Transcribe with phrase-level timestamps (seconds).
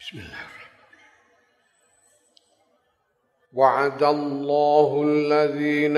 [0.00, 0.46] بسم الله
[3.52, 5.96] وعد الله الذين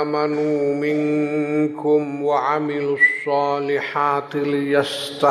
[0.00, 5.28] آمنوا منكم وعملوا الصالحات ليستخلفنهم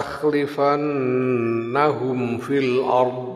[2.37, 3.30] في الأرض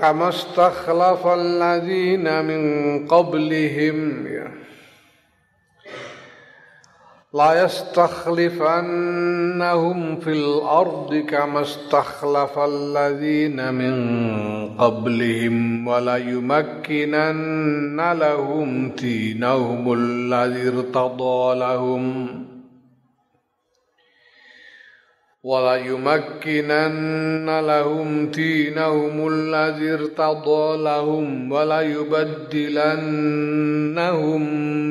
[0.01, 2.61] كما استخلف الذين من
[3.07, 4.27] قبلهم.
[7.33, 8.59] لا يستخلفنهم
[10.19, 13.93] في الأرض كما استخلف الذين من
[14.77, 22.50] قبلهم ولا يمكنن لهم دينهم الذي ارتضى لهم.
[25.43, 33.03] ولا يمكنن لهم دينهم الذي ارتضى لهم ولا يبدلنهم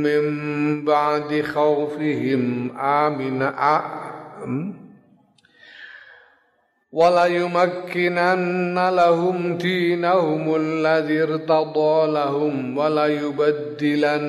[0.02, 0.24] من
[0.84, 2.70] بعد خوفهم.
[2.78, 3.82] آمنا
[6.92, 14.24] ولا يمكنن لهم دينهم الذي ارتضى لهم ولا يبدلنهم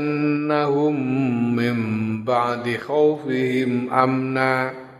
[1.55, 1.77] من
[2.23, 3.93] بعد خوفهم.
[3.93, 4.90] أمنا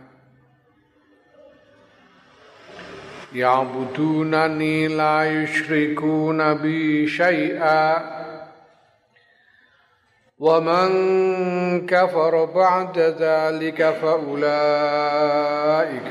[3.34, 8.02] يعبدونني لا يشركون بي شيئا.
[10.38, 14.52] ومن كفر بعد ذلك فأولئك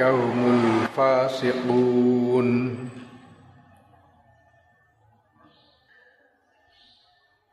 [0.01, 2.90] هم الفاسقون.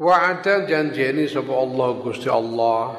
[0.00, 2.96] Wa'ada janjeni sapa Allah Gusti Allah.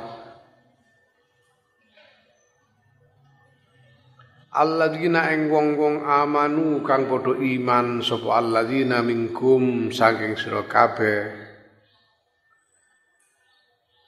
[4.53, 11.25] Alladzina ing wong-wong amanu kang padha iman sapa alladzina minkum saking sira kabeh.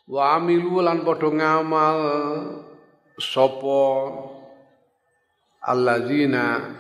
[0.06, 2.00] Wa amilu lan padha ngamal
[3.18, 3.82] sapa
[5.66, 6.78] alladzina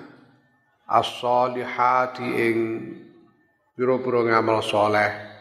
[0.86, 2.58] as-solihati ing
[3.74, 5.33] pira-pira ngamal saleh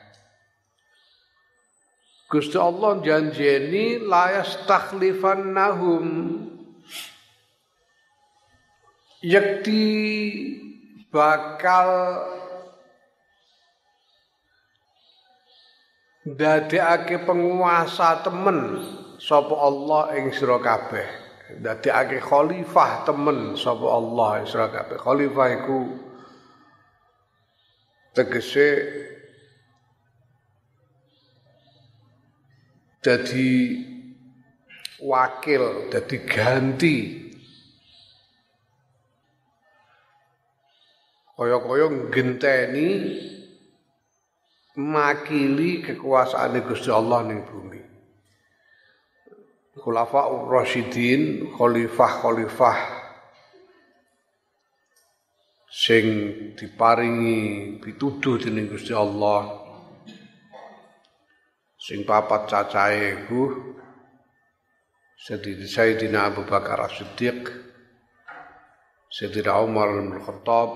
[2.32, 4.56] Gusti Allah janjeni layas
[5.53, 6.41] nahum
[9.20, 9.84] yakti
[11.12, 11.88] bakal
[16.25, 18.81] dadekake penguasa temen
[19.21, 21.04] sapa Allah ing sira kabeh.
[21.60, 24.97] Dadekake khalifah temen sapa Allah ing sira kabeh.
[24.97, 26.00] Khalifah iku
[28.16, 28.69] tegese
[33.03, 33.51] jadi
[35.03, 36.99] wakil, jadi ganti.
[41.35, 42.89] Kaya-kaya genteni
[44.79, 47.83] makili kekuasaan Gusti Allah ning bumi.
[49.75, 53.03] Khulafa Rasyidin, khalifah-khalifah
[55.73, 56.07] sing
[56.55, 59.62] diparingi pituduh dening Gusti Allah
[61.82, 63.75] sing papat cacahe iku
[65.18, 67.51] Sayyidina Abu Bakar As-Siddiq
[69.10, 70.71] Sayyidina Umar bin Khattab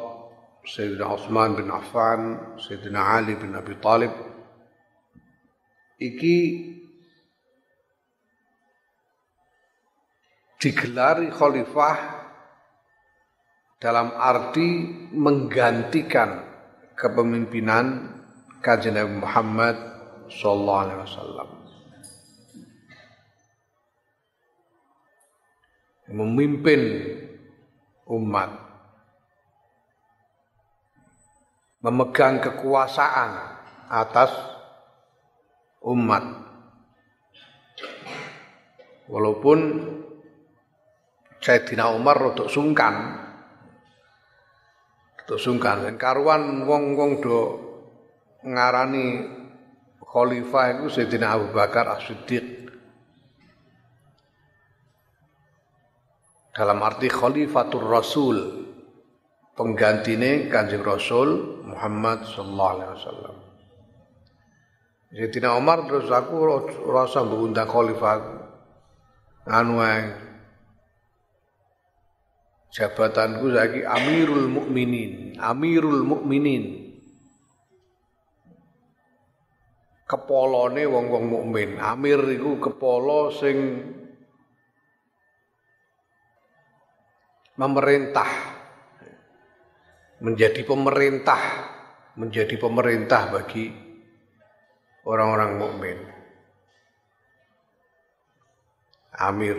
[0.67, 4.11] Sayyidina Utsman bin Affan Sayyidina Ali bin Abi Talib.
[6.03, 6.39] Iki
[10.59, 11.99] digelari khalifah
[13.79, 16.43] dalam arti menggantikan
[16.99, 18.19] kepemimpinan
[18.59, 19.96] Kanjeng Muhammad
[20.31, 21.49] sallallahu alaihi wasallam
[26.11, 26.83] memimpin
[28.07, 28.51] umat
[31.83, 33.31] memegang kekuasaan
[33.91, 34.31] atas
[35.87, 36.47] umat
[39.07, 39.59] Walaupun
[41.39, 43.23] Sayyidina Umar rodok sungkan.
[45.23, 45.95] Rodok sungkan.
[45.95, 47.39] Karuan wong-wong do
[48.43, 49.07] ngarani
[50.07, 52.71] khalifah itu Sayyidina Abu Bakar As-Siddiq.
[56.57, 58.65] Dalam arti khalifatur Rasul,
[59.53, 63.37] penggantine Kanjeng Rasul Muhammad sallallahu alaihi wasallam.
[65.13, 66.37] Sayyidina Umar terus aku
[66.89, 68.47] rasa mbundang khalifah
[69.47, 69.85] anu
[72.73, 76.86] jabatanku saiki Amirul Mukminin, Amirul Mukminin.
[80.07, 81.83] Kepolone wong-wong mukmin.
[81.83, 83.83] Amir iku kepala sing
[87.59, 88.31] memerintah
[90.23, 91.43] menjadi pemerintah
[92.17, 93.69] menjadi pemerintah bagi
[95.05, 95.99] orang-orang mukmin.
[99.17, 99.59] Amir.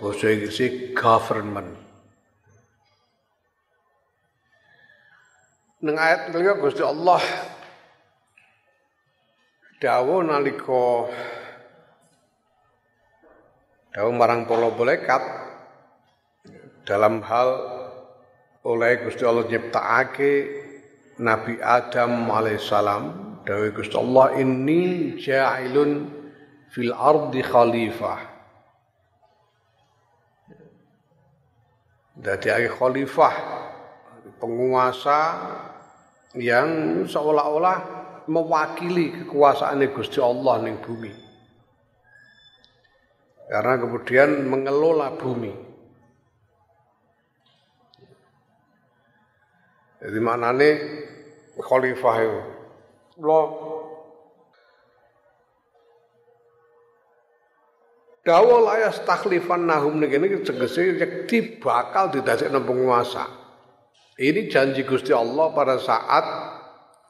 [0.00, 1.83] Bahasa Inggrisnya government.
[5.84, 7.20] Neng ayat liya Gusti Allah.
[9.84, 11.12] Dawuh nalika
[13.92, 15.22] dawuh marang para malaikat
[16.88, 17.48] dalam hal
[18.64, 20.32] oleh Gusti Allah nyiptakake
[21.20, 23.02] Nabi Adam alaihissalam
[23.44, 26.08] dawuh Gusti Allah inni ja'ilun
[26.72, 28.24] fil ardi khalifah.
[32.16, 33.34] Dadi khalifah
[34.40, 35.20] penguasa
[36.34, 37.78] yang seolah-olah
[38.26, 41.12] mewakili kekuasaan Gusti Allah ning bumi.
[43.44, 45.52] Karena kemudian mengelola bumi.
[50.04, 50.68] Jadi maknane
[51.60, 52.40] khalifah itu.
[53.22, 53.40] Lo
[58.24, 63.43] Dawa layas takhlifan nahum ini tegese yakti bakal didadekno penguasa.
[64.14, 66.22] Ini janji Gusti Allah pada saat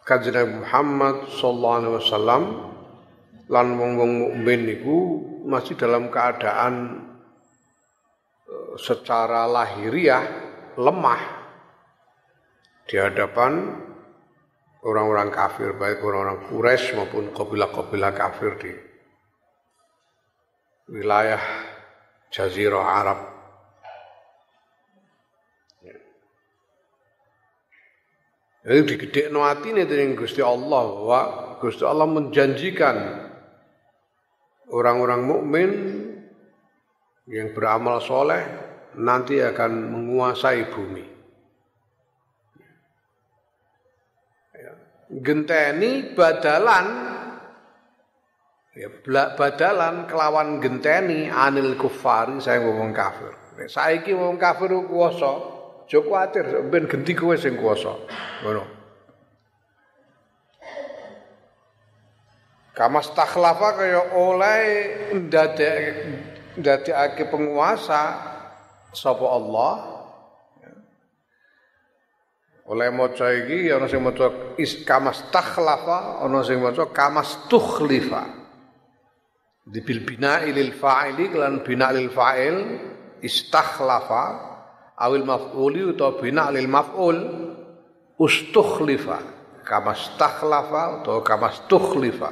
[0.08, 2.42] Kanjeng Muhammad sallallahu alaihi wasallam
[3.52, 7.04] lan wong-wong mukmin niku masih dalam keadaan
[8.48, 10.24] eh, secara lahiriah
[10.80, 11.20] lemah
[12.88, 13.80] di hadapan
[14.80, 18.72] orang-orang kafir baik orang-orang Quraisy maupun kabilah-kabilah kafir di
[20.88, 21.40] wilayah
[22.32, 23.33] Jazirah Arab
[28.64, 31.20] Jadi digedekno atine dening Gusti Allah bahwa
[31.60, 32.96] Gusti Allah menjanjikan
[34.72, 35.70] orang-orang mukmin
[37.28, 38.40] yang beramal soleh
[38.96, 41.04] nanti akan menguasai bumi.
[44.56, 44.72] Ya.
[45.12, 46.86] Genteni badalan
[48.72, 48.88] ya
[49.36, 53.32] badalan kelawan genteni anil kufari saya ngomong kafir.
[53.68, 55.53] Saiki ngomong kafir kuwasa
[55.84, 57.92] Aja kuwatir ben genti kowe sing kuwasa.
[58.40, 58.64] Ngono.
[62.72, 64.64] Kamas takhlafa kaya oleh
[65.12, 65.84] ndadek
[66.56, 68.00] ndadekake penguasa
[68.96, 69.74] sapa Allah.
[72.64, 74.56] Oleh maca iki ana sing maca
[74.88, 78.24] kamas takhlafa, ana sing maca kamas tukhlifa.
[79.68, 82.56] Di bil bina lil fa'ili lan bina fa'il
[83.20, 84.53] istakhlafa
[84.98, 87.18] awil maf'uli utawa bina lil maf'ul
[88.18, 89.18] ustukhlifa
[89.64, 92.30] kama stakhlafa utawa kama stukhlifa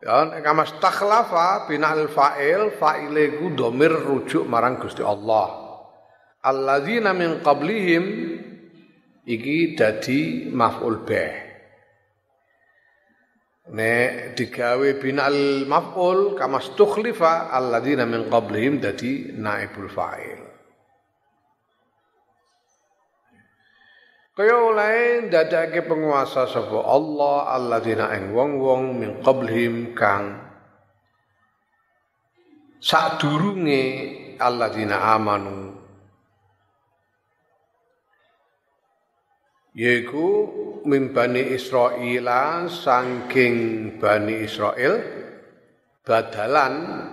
[0.00, 5.68] ya kama stakhlafa bina lil fa'il fa'ile ku domir rujuk marang Gusti Allah.
[6.40, 8.04] Alladzina min qablihim
[9.28, 11.49] iki dadi maf'ul bih
[13.70, 20.50] Nek digawe binal maf'ul kama stukhlifa alladzina min qablihim dadi naibul fa'il.
[24.34, 30.50] Kaya oleh dadake penguasa sapa Allah alladzina ing wong-wong min qablihim kang
[32.80, 33.84] sadurunge
[34.40, 35.76] alladzina amanu
[39.76, 40.26] yaiku
[40.90, 43.54] min Bani Israel saking
[44.02, 44.98] Bani Israel
[46.02, 47.06] badalan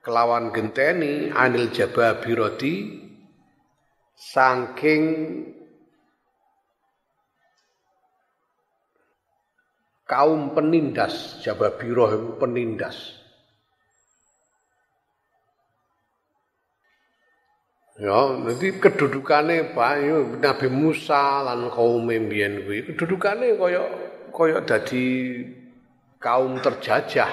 [0.00, 3.04] kelawan genteni anil jababiroti
[4.16, 5.04] saking
[10.08, 13.21] kaum penindas jababiroh penindas
[18.02, 23.82] Ya, nanti kedudukannya Pak, ya, Nabi Musa lan kaum mbiyen kuwi kedudukane kaya
[24.34, 25.06] kaya dadi
[26.18, 27.30] kaum terjajah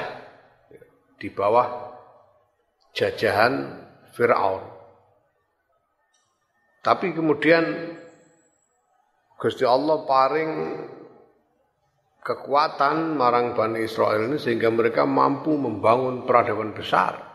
[1.18, 1.90] di bawah
[2.94, 3.82] jajahan
[4.14, 4.62] Firaun.
[6.86, 7.66] Tapi kemudian
[9.42, 10.52] Gusti Allah paring
[12.22, 17.29] kekuatan marang Bani Israel ini sehingga mereka mampu membangun peradaban besar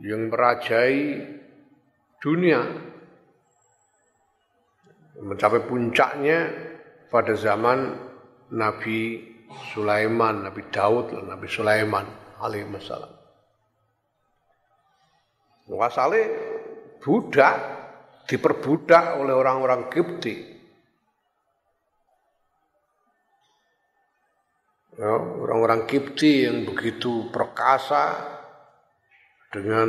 [0.00, 1.24] yang merajai
[2.20, 2.60] dunia
[5.16, 6.52] mencapai puncaknya
[7.08, 7.96] pada zaman
[8.52, 9.24] Nabi
[9.72, 12.04] Sulaiman, Nabi Daud, Nabi Sulaiman
[12.42, 13.12] alaihissalam.
[15.66, 16.22] Wasale
[17.02, 17.56] budak
[18.28, 20.54] diperbudak oleh orang-orang Kipti.
[24.96, 28.35] Ya, orang-orang Kipti yang begitu perkasa
[29.56, 29.88] dengan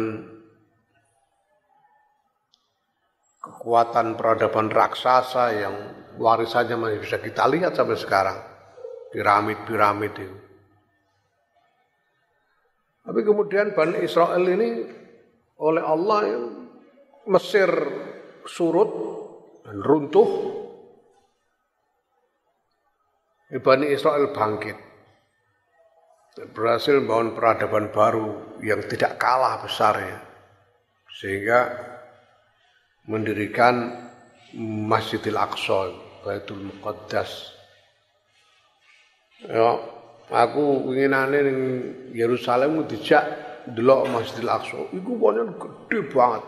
[3.43, 5.75] kekuatan peradaban raksasa yang
[6.15, 8.39] warisannya masih bisa kita lihat sampai sekarang.
[9.11, 10.37] Piramid-piramid itu.
[13.07, 14.83] Tapi kemudian Bani Israel ini
[15.63, 16.19] oleh Allah
[17.27, 17.71] Mesir
[18.47, 18.91] surut
[19.63, 20.27] dan runtuh.
[23.47, 24.86] Bani Israel bangkit
[26.45, 30.21] berhasil membangun peradaban baru yang tidak kalah besarnya
[31.17, 31.73] sehingga
[33.09, 34.05] mendirikan
[34.61, 35.89] Masjidil Aqsa
[36.21, 37.57] Baitul Muqaddas.
[39.49, 39.81] Ya
[40.29, 41.59] aku inginane ning
[42.13, 43.25] Yerusalem dijak
[43.73, 44.77] delok Masjidil Aqsa.
[44.93, 46.43] Iku pancen gede banget.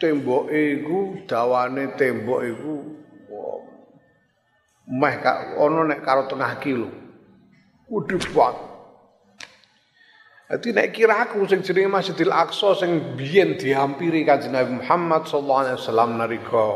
[0.00, 2.72] Temboke iku dawane tembok iku
[4.90, 6.90] meh kak ono nek karo tengah kilo.
[7.86, 8.69] Gede banget
[10.50, 15.62] Dadi nek kira aku sing jenenge Masjidil Aqsa sing biyen dihampiri Kanjeng Nabi Muhammad sallallahu
[15.62, 16.66] alaihi wasallam nalika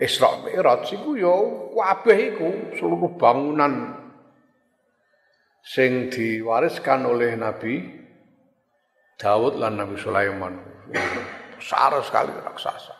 [0.00, 1.36] Isra Mi'raj iku ya
[1.68, 2.48] kabeh iku
[2.80, 3.92] seluruh bangunan
[5.60, 7.84] sing diwariskan oleh Nabi
[9.20, 10.56] Daud lan Nabi Sulaiman.
[11.60, 12.96] Besar sekali raksasa.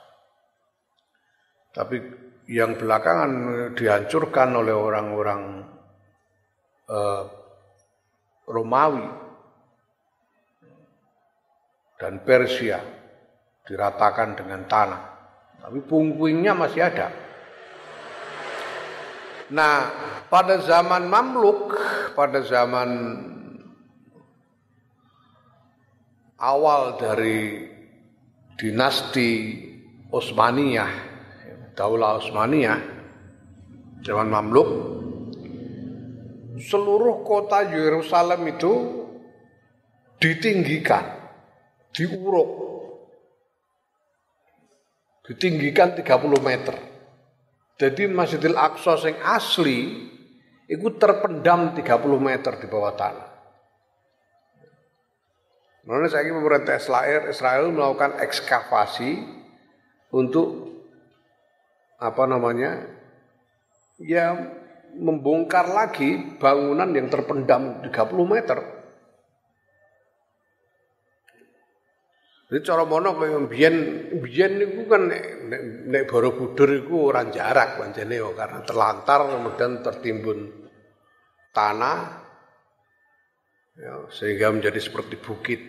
[1.73, 1.96] Tapi
[2.52, 3.32] yang belakangan
[3.73, 5.64] dihancurkan oleh orang-orang
[6.92, 7.25] uh,
[8.44, 9.24] Romawi
[11.99, 12.83] dan Persia
[13.65, 15.03] diratakan dengan tanah.
[15.65, 17.09] Tapi puing-puingnya masih ada.
[19.55, 19.77] Nah,
[20.29, 21.73] pada zaman Mamluk,
[22.13, 22.91] pada zaman
[26.37, 27.65] awal dari
[28.61, 29.31] dinasti
[30.13, 30.93] Utsmaniyah,
[31.73, 32.81] Daulah Utsmaniyah,
[34.05, 34.69] zaman Mamluk,
[36.61, 38.73] seluruh kota Yerusalem itu
[40.21, 41.24] ditinggikan
[41.95, 42.51] diuruk.
[45.25, 46.05] Ditinggikan 30
[46.45, 46.77] meter.
[47.81, 50.11] Jadi Masjidil Aqsa yang asli
[50.69, 51.81] itu terpendam 30
[52.21, 53.29] meter di bawah tanah.
[55.85, 59.21] Menurut saya pemerintah Israel, Israel melakukan ekskavasi
[60.17, 60.73] untuk
[62.01, 62.89] apa namanya
[64.01, 64.33] ya
[64.97, 67.93] membongkar lagi bangunan yang terpendam 30
[68.25, 68.59] meter
[72.54, 73.75] Jadi cara mono kaya mbiyen
[74.14, 75.26] mbiyen niku kan nek
[75.90, 80.70] nek, Borobudur iku ora jarak pancene yo karena terlantar kemudian tertimbun
[81.50, 81.99] tanah
[83.75, 85.61] ya, sehingga menjadi seperti bukit.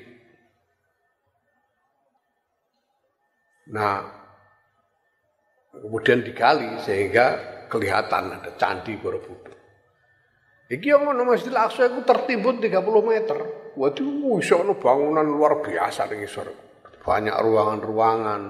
[3.73, 4.05] Nah,
[5.73, 7.25] kemudian digali sehingga
[7.65, 9.57] kelihatan ada candi Borobudur.
[10.69, 13.37] Iki yang ngono Masjidil Aqsa iku tertimbun 30 meter.
[13.73, 16.64] Waduh, iso bangunan luar biasa ning isor
[17.05, 18.41] banyak ruangan-ruangan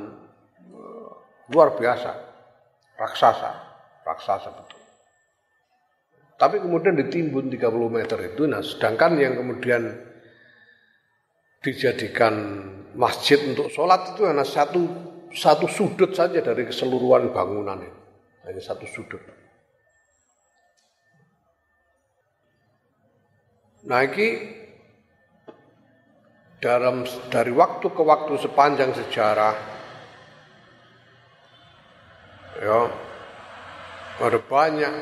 [0.72, 1.12] eh,
[1.52, 2.12] luar biasa,
[2.96, 3.52] raksasa,
[4.08, 4.82] raksasa betul.
[6.36, 9.88] Tapi kemudian ditimbun 30 meter itu, nah sedangkan yang kemudian
[11.64, 12.34] dijadikan
[12.96, 14.84] masjid untuk sholat itu hanya satu
[15.36, 18.00] satu sudut saja dari keseluruhan bangunan ini,
[18.48, 19.20] hanya satu sudut.
[23.86, 24.28] Nah ini
[26.66, 29.54] dalam dari waktu ke waktu sepanjang sejarah
[32.58, 32.90] ya
[34.18, 34.94] ada banyak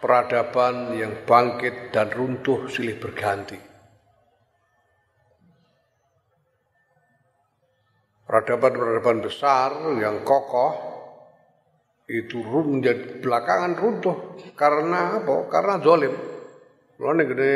[0.00, 3.58] peradaban yang bangkit dan runtuh silih berganti.
[8.28, 10.72] Peradaban-peradaban besar yang kokoh
[12.08, 14.16] itu menjadi belakangan runtuh
[14.54, 15.48] karena apa?
[15.48, 16.14] Karena zolim.
[17.00, 17.54] Mulane gede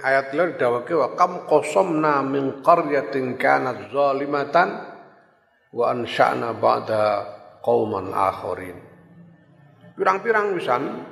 [0.00, 4.68] ayat lha didhawuhke wa kam qasamna min qaryatin kanat zalimatan
[5.70, 7.04] wa ansha'na ba'da
[7.62, 8.76] qauman akharin.
[9.94, 11.04] Pirang-pirang wisan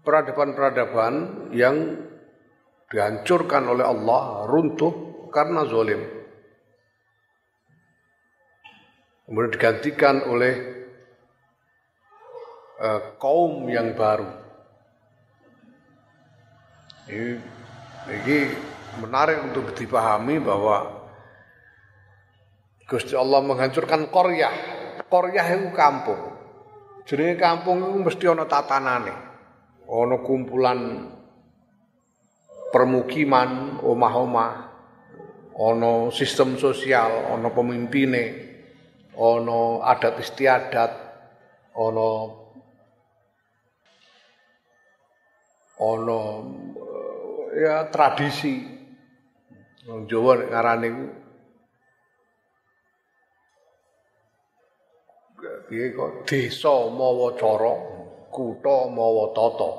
[0.00, 1.14] peradaban-peradaban
[1.52, 2.04] yang
[2.88, 6.00] dihancurkan oleh Allah runtuh karena zalim.
[9.24, 10.54] Kemudian digantikan oleh
[12.76, 14.28] uh, kaum yang baru.
[17.08, 17.40] Ini,
[18.04, 18.52] ini
[19.00, 21.08] menarik untuk dipahami bahwa
[22.84, 24.52] Gusti Allah menghancurkan Koryah.
[25.08, 26.20] Koryah itu kampung.
[27.08, 29.14] Jadi kampung itu mesti ana tatanane.
[29.88, 31.08] Ana kumpulan
[32.72, 34.52] permukiman, omah-omah,
[35.56, 38.24] ana sistem sosial, ana pemimpine,
[39.16, 40.92] ana adat istiadat,
[41.72, 42.08] ana
[45.80, 46.20] ana
[47.54, 48.74] ya tradisi.
[49.84, 50.88] Jawa ngarane
[55.68, 57.72] piye kok desa mawa cara
[58.32, 59.70] kutha mawa tata.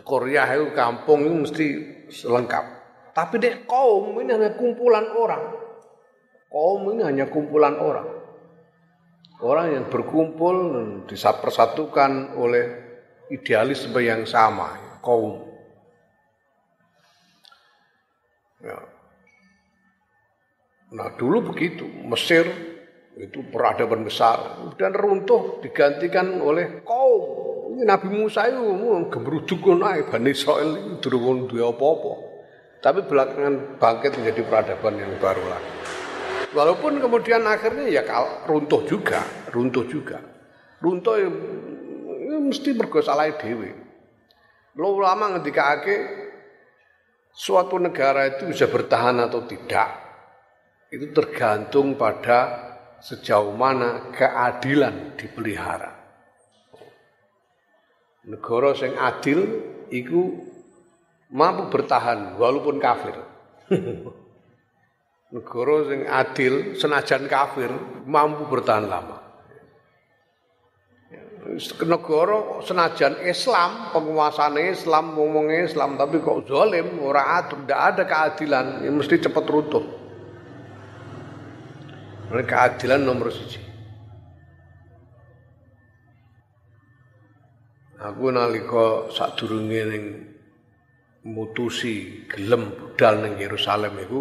[0.00, 1.66] Korea itu kampung itu mesti
[2.24, 2.64] lengkap.
[3.12, 5.44] Tapi dek kaum ini hanya kumpulan orang.
[6.48, 8.08] Kaum ini hanya kumpulan orang.
[9.44, 10.56] Orang yang berkumpul
[11.04, 12.64] dipersatukan oleh
[13.28, 15.43] idealisme yang sama kaum
[18.64, 18.78] ya.
[20.94, 22.48] nah dulu begitu Mesir
[23.14, 27.70] itu peradaban besar dan runtuh digantikan oleh kaum.
[27.74, 28.58] Ini Nabi Musa itu
[29.06, 32.12] gemeruduk naik Bani Israel itu durung duwe apa-apa.
[32.82, 35.72] Tapi belakangan bangkit menjadi peradaban yang baru lagi.
[36.54, 38.02] Walaupun kemudian akhirnya ya
[38.50, 39.22] runtuh juga
[39.54, 40.18] runtuh juga.
[40.82, 41.30] Runtuh ya,
[42.34, 43.84] ya mesti mergo salah dhewe
[44.74, 45.94] lo ulama ketika ake
[47.34, 50.04] suatu negara itu bisa bertahan atau tidak
[50.94, 52.70] itu tergantung pada
[53.02, 55.90] sejauh mana keadilan dipelihara.
[58.24, 59.38] Negara yang adil
[59.92, 60.38] itu
[61.28, 63.18] mampu bertahan walaupun kafir.
[65.34, 67.68] Negara yang adil senajan kafir
[68.06, 69.13] mampu bertahan lama.
[71.54, 78.90] Negara senajan Islam, penguasaan Islam, ngomong Islam tapi kok zalim, ora tidak ada keadilan, ya
[78.90, 79.84] mesti cepat runtuh.
[82.34, 83.62] Ini keadilan nomor siji.
[88.02, 90.04] Aku nalika sadurunge ning
[91.24, 94.20] mutusi gelem budal ning Yerusalem iku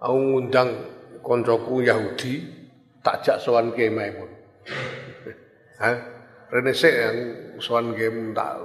[0.00, 0.70] aku ngundang
[1.20, 2.48] koncoku Yahudi
[3.04, 4.30] tak jak sowan Kiai Maimun.
[5.78, 6.17] Ha?
[6.48, 7.16] Rene sik yang
[7.60, 8.56] sowan Kiai tak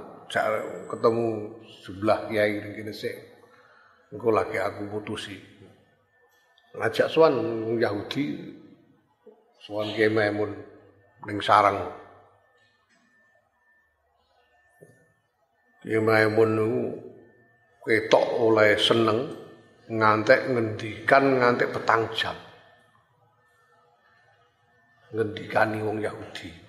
[0.88, 1.52] ketemu
[1.84, 3.12] sebelah kiai kene sik.
[4.08, 5.36] Engko lagi aku mutusi
[6.74, 7.36] ngajak sowan
[7.76, 8.40] Yahudi
[9.60, 10.56] sowan Kiai Maimun
[11.28, 11.76] ning sarang.
[15.84, 16.52] Kiai Maimun
[17.84, 19.28] ketok oleh seneng
[19.92, 22.32] ngantek ngendikan ngantek petang jam.
[25.12, 26.63] Ngendikani wong Yahudi.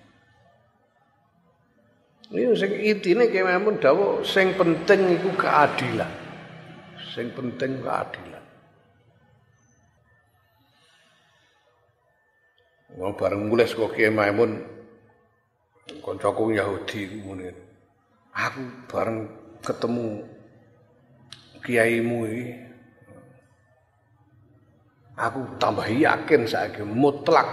[2.34, 6.10] Ini sing intine Maimun dawuh sing penting iku keadilan.
[7.14, 8.44] Sing penting keadilan.
[12.96, 14.58] Wong bareng mulai saka Kiai Maimun
[16.02, 17.50] kancaku Yahudi ngene.
[18.34, 19.30] Aku bareng
[19.62, 20.26] ketemu
[21.66, 22.46] kiaimu iki
[25.18, 27.48] aku tambah yakin saiki mutlak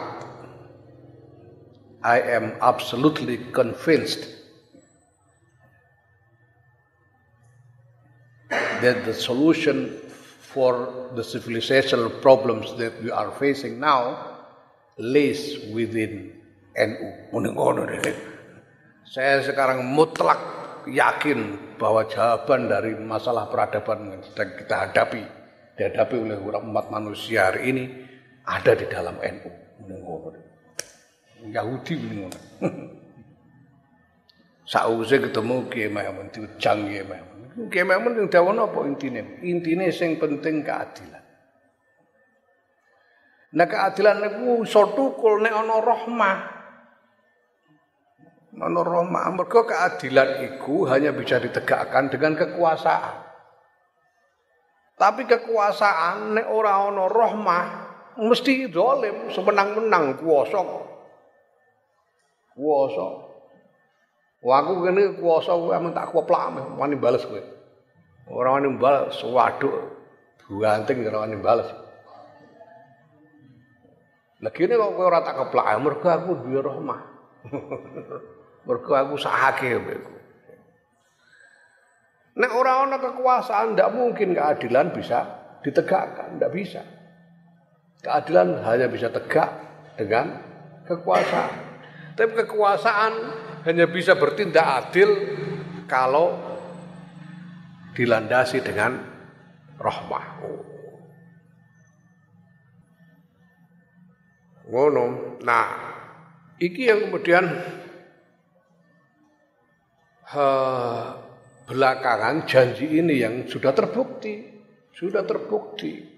[2.03, 4.42] I am absolutely convinced
[8.83, 9.97] that the solution
[10.53, 14.19] for the civilizational problems that we are facing now
[14.99, 16.37] lays within
[16.77, 17.11] NU.
[19.09, 20.41] Saya sekarang mutlak
[20.89, 25.23] yakin bahwa jawaban dari masalah peradaban yang sedang kita hadapi
[25.77, 27.85] dihadapi oleh umat manusia hari ini
[28.45, 29.51] ada di dalam NU.
[31.43, 32.39] Yahudi ngono.
[34.73, 37.32] Sausé ketemu Kiai Maimun diujang Kiai Maimun.
[37.53, 39.45] Kiai yang dawuh apa intine?
[39.45, 41.23] Intine sing penting keadilan.
[43.53, 46.39] Nah keadilan niku iso tukul nek ana rahmah.
[48.57, 53.29] Ana rahmah mergo keadilan iku hanya bisa ditegakkan dengan kekuasaan.
[54.97, 57.65] Tapi kekuasaan nek ora ana rahmah
[58.17, 60.61] mesti zalim, semenang-menang kuwasa.
[62.57, 63.22] Kuwasa.
[64.43, 67.39] Wah aku kene kuwasa kowe amen tak koplak wani bales kowe.
[68.27, 69.71] Ora wani bales, waduk.
[70.51, 71.71] Buanting ora wani bales.
[74.43, 77.01] Lah kene kok kowe ora tak keplak, mergo aku duwe rahmah.
[78.67, 79.95] mergo aku sahake kowe.
[82.33, 85.21] Nek orang ana kekuasaan tidak mungkin keadilan bisa
[85.63, 86.83] ditegakkan, tidak bisa.
[88.03, 89.53] Keadilan hanya bisa tegak
[89.95, 90.43] dengan
[90.91, 91.53] kekuasaan.
[92.19, 93.13] Tapi kekuasaan
[93.63, 95.11] hanya bisa bertindak adil
[95.87, 96.35] kalau
[97.95, 98.99] dilandasi dengan
[99.79, 100.27] rahmah.
[104.73, 105.37] Ngono.
[105.45, 105.69] Nah,
[106.57, 107.45] iki yang kemudian
[110.33, 111.05] uh,
[111.69, 114.49] belakangan janji ini yang sudah terbukti,
[114.97, 116.12] sudah terbukti.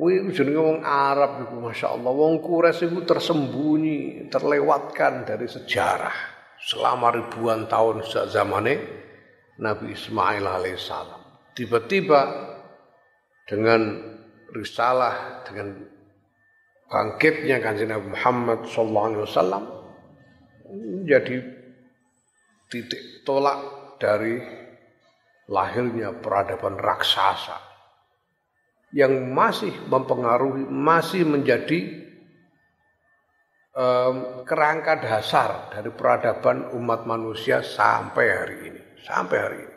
[0.00, 6.40] Wih, jenenge wong Arab iku Allah, wong Quraisy itu tersembunyi, terlewatkan dari sejarah.
[6.56, 8.74] Selama ribuan tahun sejak zamane
[9.60, 11.52] Nabi Ismail alaihissalam.
[11.52, 12.20] Tiba-tiba
[13.44, 13.80] dengan
[14.56, 15.84] risalah dengan
[16.88, 19.64] bangkitnya kanjeng Nabi Muhammad sallallahu alaihi wasallam
[20.70, 21.36] menjadi
[22.72, 23.58] titik tolak
[24.00, 24.40] dari
[25.50, 27.69] lahirnya peradaban raksasa
[28.90, 32.00] yang masih mempengaruhi, masih menjadi
[33.74, 39.76] um, kerangka dasar dari peradaban umat manusia sampai hari ini, sampai hari ini.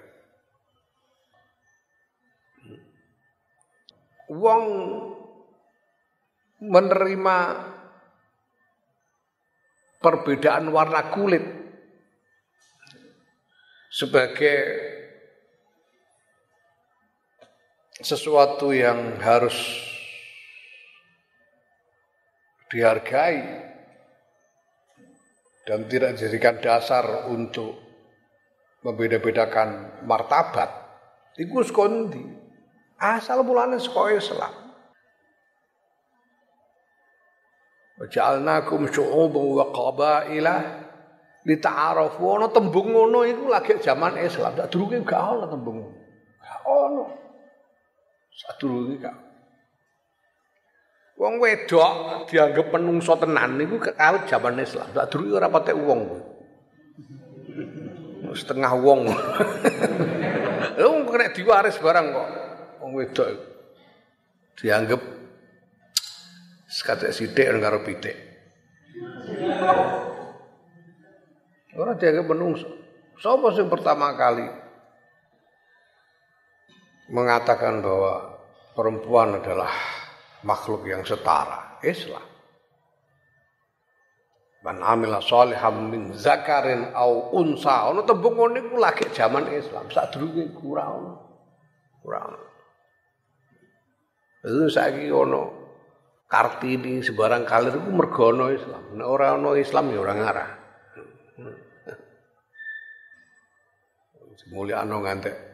[4.33, 4.65] Wong
[6.63, 7.37] menerima
[10.01, 11.43] perbedaan warna kulit
[13.93, 14.57] sebagai
[18.03, 19.55] sesuatu yang harus
[22.67, 23.39] dihargai
[25.63, 27.79] dan tidak dijadikan dasar untuk
[28.83, 30.67] membeda-bedakan martabat
[31.39, 32.19] iku skondi
[32.99, 34.53] asal mulane saka Islam
[38.03, 40.55] Waja'alnakum syu'uban wa qabaila
[41.47, 42.19] lita'arafu.
[42.35, 44.59] Ana tembung ngono iku lagi zaman Islam.
[44.59, 45.87] Sak durunge gak ana tembung.
[46.41, 47.22] Gak ana.
[48.33, 49.13] Sak durunge gak.
[51.13, 54.89] Wong wedok dianggap penungso tenan niku kawit zaman Islam.
[54.89, 56.01] Sak durunge ora patek wong
[58.41, 59.13] Setengah wong.
[60.81, 62.27] Lha kena diwaris barang kok.
[62.81, 63.29] Wong wedok
[64.57, 65.01] dianggap
[66.73, 68.17] Sekatek sithik karo pitik.
[71.77, 72.65] Ora dianggap menungso.
[73.21, 74.62] Sapa sing pertama kali
[77.11, 78.39] mengatakan bahwa
[78.77, 79.71] perempuan adalah
[80.43, 81.79] makhluk yang setara?
[81.83, 82.23] Islam.
[84.63, 87.91] Man amila sholihan min zakarin au unsa.
[87.91, 89.91] Ono tembung ngene iku lagi zaman Islam.
[89.91, 91.13] Sadurunge kurang ono.
[91.99, 92.31] Kurang.
[94.43, 95.63] Itu saiki ono
[96.33, 98.97] Kartini sebarang kalir itu mergono Islam.
[98.97, 100.49] Nek ora ana Islam ya ora ngarah.
[104.49, 105.52] Mulyakno ngantek.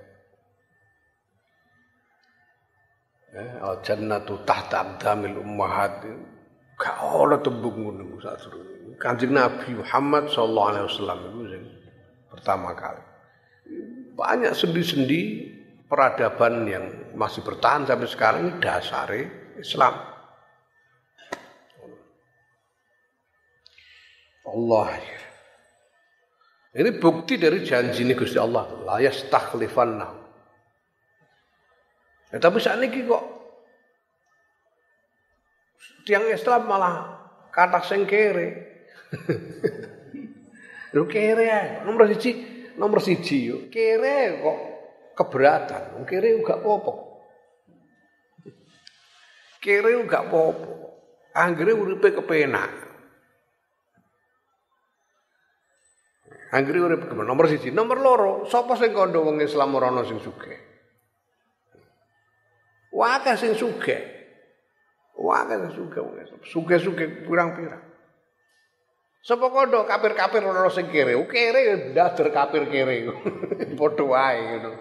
[3.40, 6.04] Eh, al jannatu tahta aqdamil ummahat.
[6.76, 9.00] Gak ana tembung ngono sadurunge.
[9.00, 11.64] Kanjeng Nabi Muhammad sallallahu alaihi wasallam itu sing
[12.28, 13.04] pertama kali.
[14.20, 15.22] Banyak sendi-sendi
[15.88, 19.22] peradaban yang masih bertahan sampai sekarang ini dasare
[19.56, 19.96] Islam.
[24.44, 24.88] Allah.
[26.70, 28.68] Ini bukti dari janji ini Gusti Allah.
[28.84, 30.19] La yastakhlifanna.
[32.30, 33.24] Ya, tapi saat ini kok
[36.06, 36.96] tiang Islam malah
[37.50, 38.70] kata sengkere.
[40.98, 42.32] Lu kere ya, nomor siji,
[42.78, 43.62] nomor siji yuk.
[43.74, 44.58] Kere kok
[45.18, 46.06] keberatan.
[46.06, 46.94] Kere gak apa-apa.
[49.64, 50.70] Kere gak apa-apa.
[51.34, 52.90] Anggere uripe kepenak.
[56.50, 60.69] Anggere urip nomor siji, nomor loro, sapa sing kandha wong Islam ora ana sing sugih?
[62.90, 64.02] Wakah sing sugih.
[65.18, 66.42] Wakah sing sugih wong Islam.
[66.42, 67.84] Sugih-sugih pirang-pirang.
[69.20, 71.14] Sapa kandha kafir-kafir ora sing kere.
[71.28, 73.06] Kere dader kafir kere.
[73.80, 74.72] Padha wae ngono.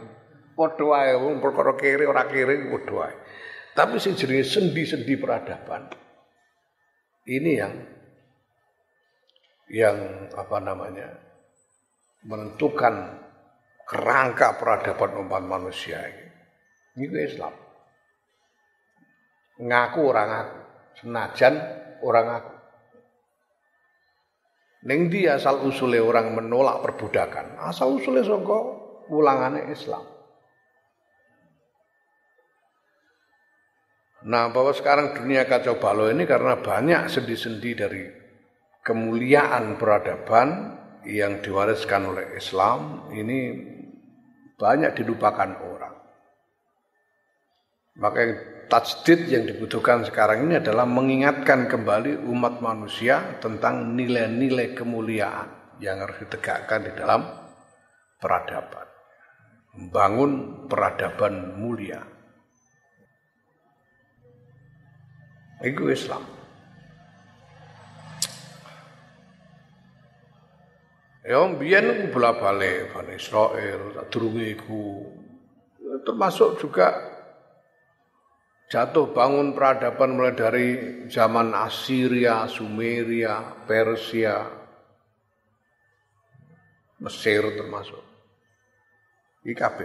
[0.54, 3.14] Padha wae wong perkara kere ora kere padha wae.
[3.74, 5.86] Tapi sing jenenge sendi-sendi peradaban.
[7.28, 7.74] Ini yang
[9.68, 9.96] yang
[10.32, 11.28] apa namanya?
[12.28, 13.24] menentukan
[13.86, 16.26] kerangka peradaban umat manusia ini.
[16.98, 17.54] Ini Islam.
[19.58, 20.58] Ngaku orang ngaku,
[21.02, 21.54] senajan
[22.06, 22.54] orang ngaku.
[24.86, 27.58] Neng dia asal usulnya orang menolak perbudakan.
[27.58, 28.58] Asal usulnya songko
[29.10, 30.06] ulangannya Islam.
[34.28, 38.02] Nah bahwa sekarang dunia kacau balau ini karena banyak sendi-sendi dari
[38.82, 43.38] kemuliaan peradaban yang diwariskan oleh Islam ini
[44.58, 45.94] banyak dilupakan orang.
[47.98, 48.34] Maka yang
[48.68, 56.20] tajdid yang dibutuhkan sekarang ini adalah mengingatkan kembali umat manusia tentang nilai-nilai kemuliaan yang harus
[56.22, 57.24] ditegakkan di dalam
[58.20, 58.86] peradaban.
[59.74, 60.32] Membangun
[60.68, 62.04] peradaban mulia.
[65.64, 66.22] Itu Islam.
[71.28, 74.56] Ya mbiyen bola balik Bani Israel, durunge
[76.08, 77.17] termasuk juga
[78.68, 80.66] jatuh bangun peradaban mulai dari
[81.08, 84.44] zaman Assyria, Sumeria, Persia,
[87.00, 88.04] Mesir termasuk.
[89.48, 89.78] IKB.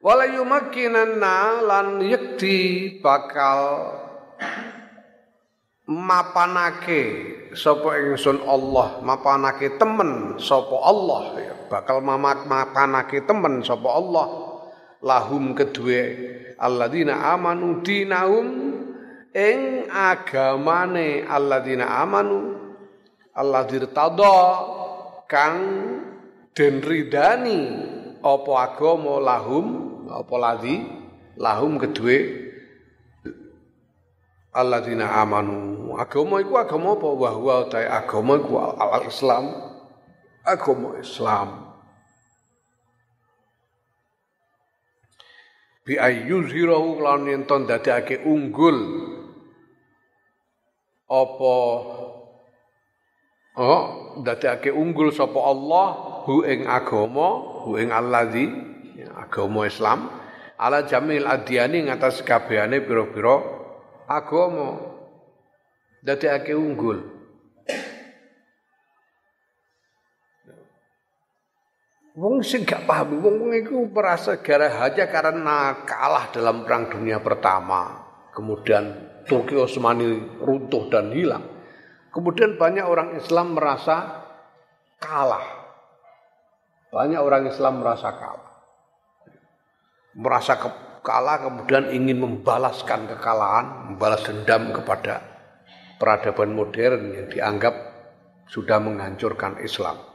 [0.00, 3.92] Wala yumakkinanna lan yakti bakal
[5.84, 7.02] mapanake
[7.52, 14.49] sapa ingsun Allah mapanake temen sapa Allah ya bakal mamak mapanake temen sapa Allah
[15.00, 16.02] lahum kedue
[16.60, 18.46] alladzina amanu dinahum
[19.32, 22.56] ing agamane alladzina amanu
[23.32, 24.38] Allah dirtada
[25.24, 25.58] kang
[26.52, 27.60] den ridani
[28.20, 29.66] apa agama lahum
[30.10, 30.76] apa ladzi
[31.40, 32.18] lahum kedue
[34.52, 35.94] alladzina amanu.
[35.94, 37.06] Agama iku agama apa?
[37.06, 39.46] Wa huwa agama iku al-islam.
[40.42, 41.69] Agama Islam
[45.90, 48.78] bi ayyuzhirahu lan yen ton dadekake unggul.
[51.10, 51.58] Apa?
[53.58, 53.82] Oh
[54.22, 55.86] dadekake unggul sapa Allah
[56.30, 58.46] hu ing agama hu ing alladzi
[59.18, 60.06] agama Islam
[60.54, 63.42] ala jamil adyani ngatas kabehane pira-pira
[64.06, 64.78] agama.
[66.06, 67.19] Dadekake unggul.
[72.20, 77.16] Wong sing gak paham, wong wong iku merasa gara aja karena kalah dalam perang dunia
[77.24, 77.96] pertama,
[78.36, 78.92] kemudian
[79.24, 81.48] Turki Utsmani runtuh dan hilang.
[82.12, 84.26] Kemudian banyak orang Islam merasa
[85.00, 85.48] kalah.
[86.92, 88.52] Banyak orang Islam merasa kalah.
[90.12, 90.68] Merasa ke,
[91.00, 95.24] kalah kemudian ingin membalaskan kekalahan, membalas dendam kepada
[95.96, 97.72] peradaban modern yang dianggap
[98.44, 100.09] sudah menghancurkan Islam.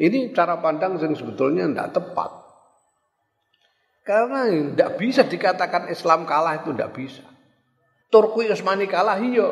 [0.00, 2.30] Ini cara pandang yang sebetulnya tidak tepat.
[4.02, 7.22] Karena tidak bisa dikatakan Islam kalah itu tidak bisa.
[8.10, 9.48] Turki Utsmani kalah iya,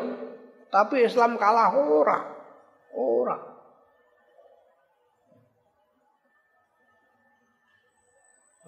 [0.73, 2.19] tapi Islam kalah ora.
[2.93, 3.37] Ora.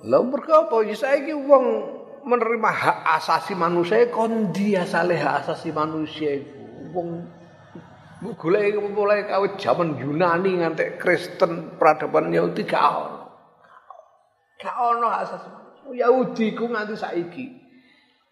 [0.03, 0.77] Lalu berkapa?
[0.87, 1.67] Ya saiki wong
[2.27, 6.63] menerima hak asasi manusia kon dia saleh hak asasi manusia iku.
[6.95, 7.09] Wong
[8.31, 13.19] golek mulai kawit zaman Yunani ngantek Kristen peradaban Yahudi gak ono.
[14.63, 15.51] Gak ono manusia.
[15.91, 17.47] Yahudi ku nganti saiki.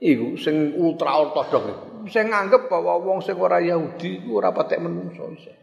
[0.00, 1.86] Iku sing ultra ortodok iku.
[2.08, 5.56] Sing nganggep bahwa wong sing ora Yahudi iku ora patek menungso isih.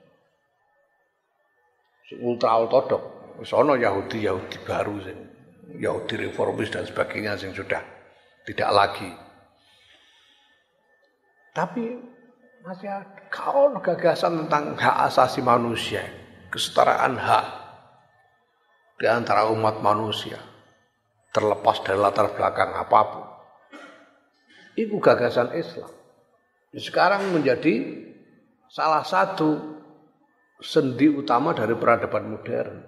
[2.12, 3.36] Sing ultra ortodok.
[3.40, 5.18] Wis ana Yahudi Yahudi baru sing
[5.80, 7.82] Yahudi reformis dan sebagainya yang sudah
[8.46, 9.10] tidak lagi.
[11.56, 11.84] Tapi
[12.68, 12.92] masih
[13.32, 16.04] kau gagasan tentang hak asasi manusia,
[16.52, 17.48] kesetaraan hak
[19.00, 20.36] di antara umat manusia,
[21.32, 23.26] terlepas dari latar belakang apa pun.
[24.76, 25.88] Itu gagasan Islam.
[26.76, 28.04] Sekarang menjadi
[28.68, 29.80] salah satu
[30.60, 32.84] sendi utama dari peradaban modern.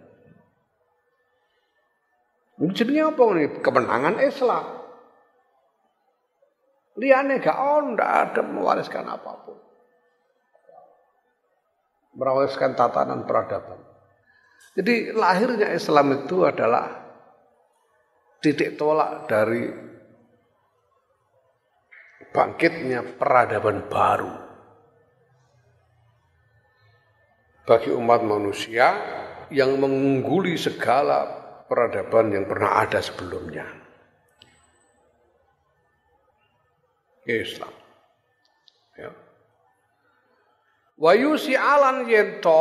[2.75, 3.47] Jenenge apa nih?
[3.63, 4.65] Kemenangan Islam.
[6.99, 9.68] Liane gak on, ada mewariskan apa pun.
[12.19, 13.79] Mewariskan tatanan peradaban.
[14.75, 16.99] Jadi lahirnya Islam itu adalah
[18.43, 19.71] titik tolak dari
[22.29, 24.35] bangkitnya peradaban baru
[27.63, 28.87] bagi umat manusia
[29.49, 31.25] yang mengungguli segala
[31.69, 33.65] peradaban yang pernah ada sebelumnya.
[37.29, 37.69] Islam.
[38.97, 39.13] Ya.
[40.99, 42.59] Wa yusi alan yento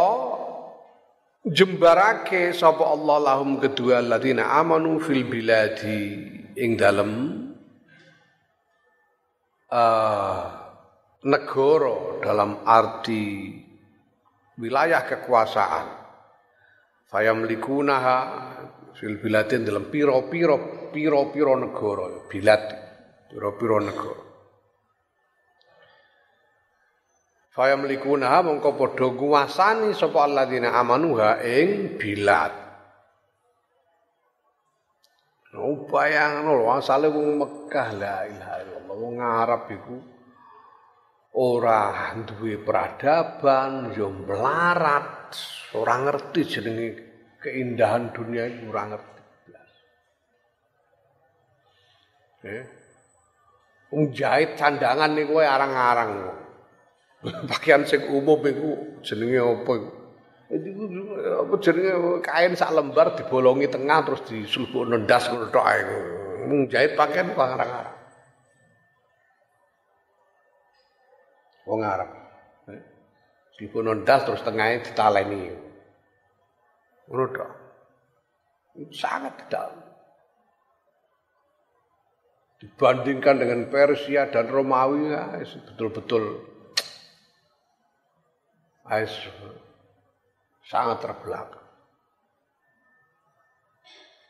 [1.42, 6.22] jembarake sapa Allah lahum kedua ladina amanu fil biladi
[6.54, 7.12] ing dalem
[9.74, 10.42] uh,
[11.26, 13.58] negara dalam arti
[14.54, 15.86] wilayah kekuasaan.
[17.10, 18.16] Fayamlikunaha
[18.94, 22.62] fil biladin dalam piro-piro piro-piro negara bilad
[23.34, 24.27] piro-piro negara
[27.58, 32.54] Faya mlikuna mongko padha nguasani sapa alladzina amanuha ing bilad.
[35.58, 39.96] Oh bayangno lho asale wong Mekah la ilaha illallah wong Arab iku
[41.34, 45.34] ora duwe peradaban yo melarat
[45.74, 46.88] ora ngerti jenenge
[47.42, 49.22] keindahan dunia itu ora ngerti.
[52.46, 52.64] Eh.
[53.90, 56.46] Wong jahit sandangan niku arang-arang.
[57.22, 59.90] Pakaian sing umum iku jenenge apa iku?
[60.48, 60.82] Iku
[61.46, 61.54] apa?
[61.58, 65.82] Jenenge kain sak lembar dibolongi tengah terus disulbukno ndas ngono tok ae.
[66.48, 67.98] Mung jahit pakaian kok arang-arang
[71.68, 72.08] wong Arab
[72.72, 72.82] eh?
[73.60, 75.52] dibono ndas terus tengahnya ditaleni.
[77.12, 77.50] Ngono tok.
[78.94, 79.68] Sangat tidak.
[82.58, 86.42] Dibandingkan dengan Persia dan Romawi ya, betul-betul
[88.88, 89.12] Ais
[90.64, 91.66] sangat terbelakang.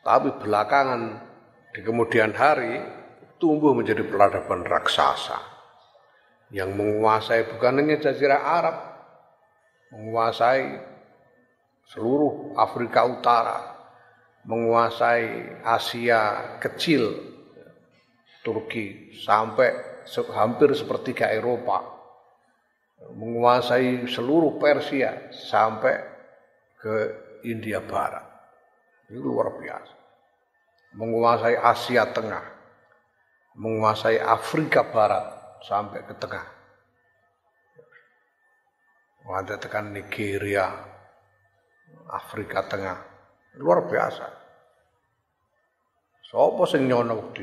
[0.03, 1.01] Tapi belakangan
[1.75, 2.79] di kemudian hari
[3.39, 5.39] tumbuh menjadi peradaban raksasa
[6.51, 8.77] yang menguasai bukan hanya jazirah Arab,
[9.95, 10.81] menguasai
[11.91, 13.59] seluruh Afrika Utara,
[14.43, 17.31] menguasai Asia kecil,
[18.39, 19.71] Turki sampai
[20.31, 21.98] hampir sepertiga Eropa
[23.07, 25.95] menguasai seluruh Persia sampai
[26.75, 26.95] ke
[27.47, 28.25] India Barat.
[29.07, 29.93] Ini luar biasa.
[30.99, 32.45] Menguasai Asia Tengah,
[33.55, 36.47] menguasai Afrika Barat sampai ke tengah.
[39.29, 40.73] Ada tekan Nigeria,
[42.09, 42.97] Afrika Tengah,
[43.61, 44.25] luar biasa.
[46.25, 47.33] Sopo sing nyono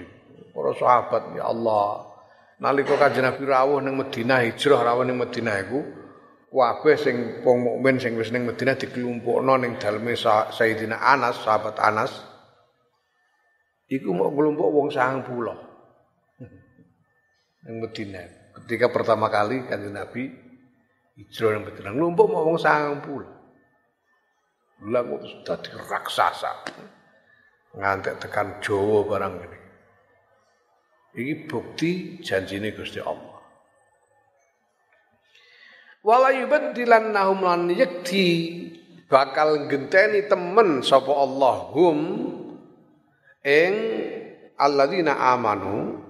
[0.57, 2.16] Para sahabat ya Allah,
[2.61, 5.81] nalika Kanjeng Nabi rawuh ning Madinah hijrah rawuh ning Madinah iku
[6.57, 12.17] kabeh sing wong mukmin sing wis ning Madinah dikelompokno ning daleme Sayyidina Anas, sahabat Anas.
[13.87, 15.21] Iku mau kelompok wong 90.
[17.69, 18.25] ning Madinah.
[18.57, 20.33] Ketika pertama kali Kanjeng Nabi
[21.21, 24.89] hijrah ning Madinah, kelompok mau wong 90.
[24.93, 26.53] Lah kok dadi raksasa.
[27.77, 29.56] Ngantek tekan Jawa barang ini.
[31.17, 33.41] Ini bukti janjine Gusti Allah.
[36.05, 38.29] Wala yubaddilannahum lan yakti
[39.09, 41.99] bakal genteni temen sapa Allah hum
[43.41, 43.75] ing
[44.61, 46.05] alladzina amanu.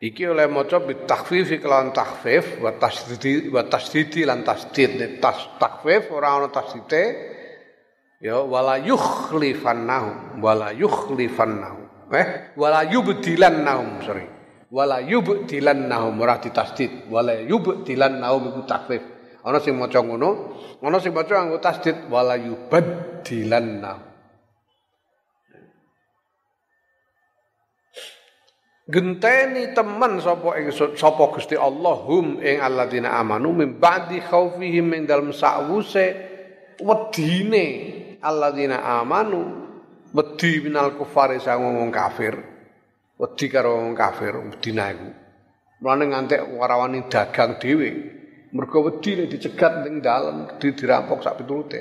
[0.00, 5.20] Iki oleh maca bi takhfif kelawan takhfif wa tasdid wa tasdidi lan tasdid.
[5.20, 7.36] Tas takhfif ora ana tasdite
[8.18, 12.10] ya wala yukhlifannahum wala yukhlifannahum.
[12.14, 14.26] Eh wala yubdilannahum sorry.
[14.68, 17.08] Wala yubdilannahum ora ditasdid.
[17.08, 20.30] Wala yubdilannahum iku takfif ana sing maca ngono
[20.84, 24.04] ana sing maca nganggo tasdid wala yubaddilannahum
[28.88, 35.08] genteni teman sapa ing sapa Gusti Allah hum ing alladzina amanu min ba'di khaufihim min
[35.08, 36.06] dalem sa'wuse
[36.84, 37.66] wedine
[38.22, 39.40] alladzina amanu
[40.14, 42.34] wedi minal kufari sang wong kafir
[43.18, 45.10] wedi karo wong kafir wedina iku
[45.84, 47.90] mulane ngantek warawani dagang dhewe
[48.54, 51.80] mergo wedi nek dicegat ning dalem di dirampok sak pitulute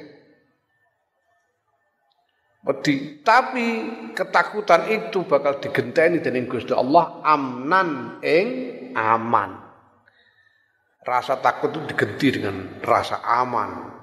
[2.67, 3.67] wedi tapi
[4.11, 8.47] ketakutan itu bakal digenteni dening Gusti Allah amnan ing
[8.97, 9.63] aman.
[11.07, 13.96] Rasa takut itu digenti dengan rasa aman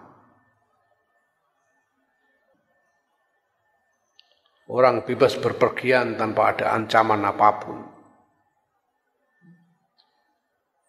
[4.64, 7.78] Orang bebas berpergian tanpa ada ancaman apa pun.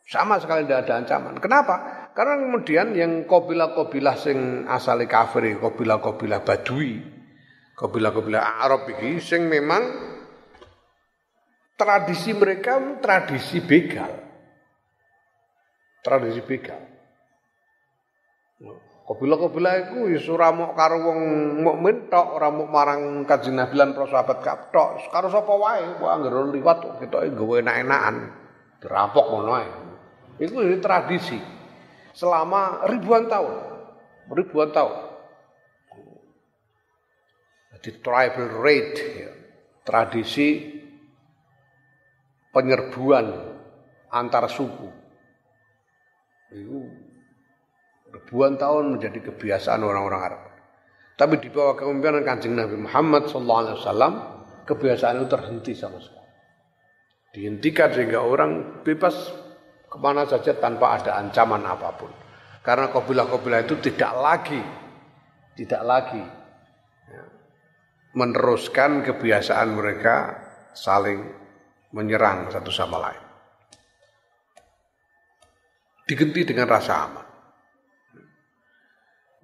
[0.07, 1.35] Sama sekali tidak ada ancaman.
[1.43, 2.07] Kenapa?
[2.15, 7.03] Karena kemudian yang kobilah-kobilah sing asali kafir, kobilah-kobilah badui,
[7.75, 9.83] kobilah-kobilah Arab ini sing memang
[11.75, 14.23] tradisi mereka tradisi begal.
[16.00, 16.94] Tradisi begal.
[19.06, 21.19] Kabilah-kabilah iku wis ora karo wong
[21.62, 24.41] mukmin tok, ora marang Kanjeng Nabi lan para sahabat
[24.73, 28.15] tok, karo sapa wae, kok anggere liwat ketoke gawe enak-enakan.
[28.81, 29.69] Dirampok ngono ae.
[30.41, 31.37] Iku tradisi
[32.17, 33.56] selama ribuan tahun.
[34.33, 34.95] Ribuan tahun.
[37.77, 39.31] Jadi tribal raid, ya.
[39.85, 40.81] tradisi
[42.49, 43.29] penyerbuan
[44.10, 44.89] antar suku.
[46.49, 47.04] Itu
[48.26, 50.42] ribuan tahun menjadi kebiasaan orang-orang Arab.
[51.13, 54.13] Tapi di bawah kepemimpinan Kanjeng Nabi Muhammad sallallahu alaihi wasallam
[54.65, 56.32] kebiasaan itu terhenti sama sekali.
[57.38, 59.30] Dihentikan sehingga orang bebas
[59.86, 62.10] ke mana saja tanpa ada ancaman apa pun.
[62.65, 64.58] Karena kabilah-kabilah itu tidak lagi,
[65.54, 66.23] tidak lagi
[67.13, 67.23] ya,
[68.17, 70.34] meneruskan kebiasaan mereka
[70.73, 71.30] saling
[71.94, 73.23] menyerang satu sama lain.
[76.10, 77.25] Digenti dengan rasa aman.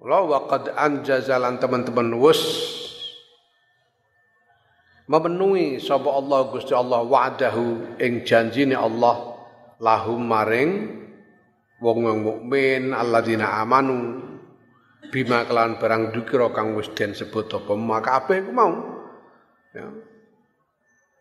[0.02, 2.42] Allah waqad anjazalan teman-teman wus
[5.06, 9.38] memenuhi sapa Allah Gusti Allah wa'dahu ing janjine Allah
[9.78, 11.02] lahum maring
[11.78, 14.18] wong wong mukmin alladzina amanu
[15.14, 18.74] bima kelan barang dukira kang wis den sebut apa maka kabeh iku mau?
[19.70, 19.86] Ya.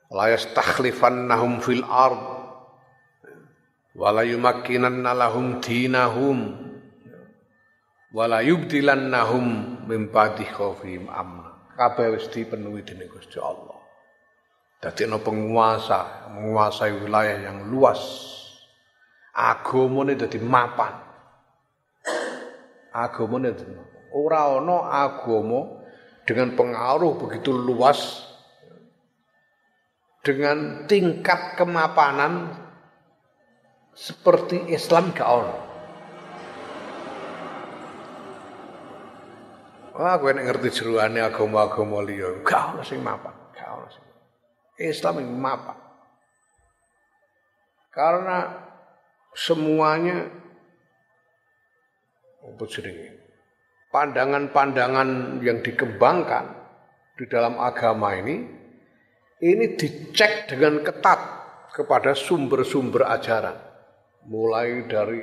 [0.09, 2.21] La yastakhlifannahum fil ard
[3.93, 6.70] wala yumakkinanna lahum dinahum
[8.11, 11.71] wala yubdilannahum min ba'di khaufihim amna.
[11.75, 13.79] Kabeh wis dipenuhi dening Gusti Allah.
[14.81, 18.01] Dadi ana penguasa menguasai wilayah yang luas.
[19.31, 20.93] Agamane dadi mapan.
[22.91, 23.55] Agamane
[24.11, 25.79] ora ana agama
[26.27, 28.27] dengan pengaruh begitu luas
[30.21, 32.53] dengan tingkat kemapanan
[33.95, 35.70] seperti Islam gak ono.
[40.01, 44.01] Wah, gue ngerti jeruane agama-agama liya, gak ono sing mapan, gak ono sing.
[44.81, 45.77] Islam yang mapan.
[47.93, 48.49] Karena
[49.37, 50.25] semuanya
[52.41, 53.13] apa jenenge?
[53.93, 56.49] Pandangan-pandangan yang dikembangkan
[57.21, 58.41] di dalam agama ini
[59.37, 61.21] ini dicek dengan ketat
[61.77, 63.53] kepada sumber-sumber ajaran.
[64.25, 65.21] Mulai dari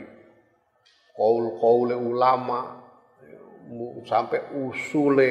[1.19, 2.78] kaul-kaul ulama
[4.09, 5.31] sampai usule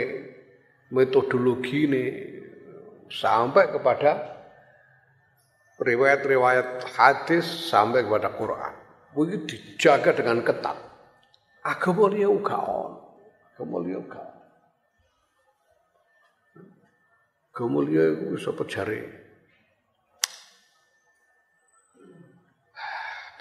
[0.93, 2.05] metodologi ini
[3.09, 4.11] sampai kepada
[5.77, 8.73] riwayat-riwayat hadis sampai kepada Quran.
[9.13, 10.77] Begitu dijaga dengan ketat.
[11.65, 12.99] Agama liya uga ono.
[13.53, 14.23] Agama liya uga.
[17.53, 18.99] Agama liya iku sapa jare?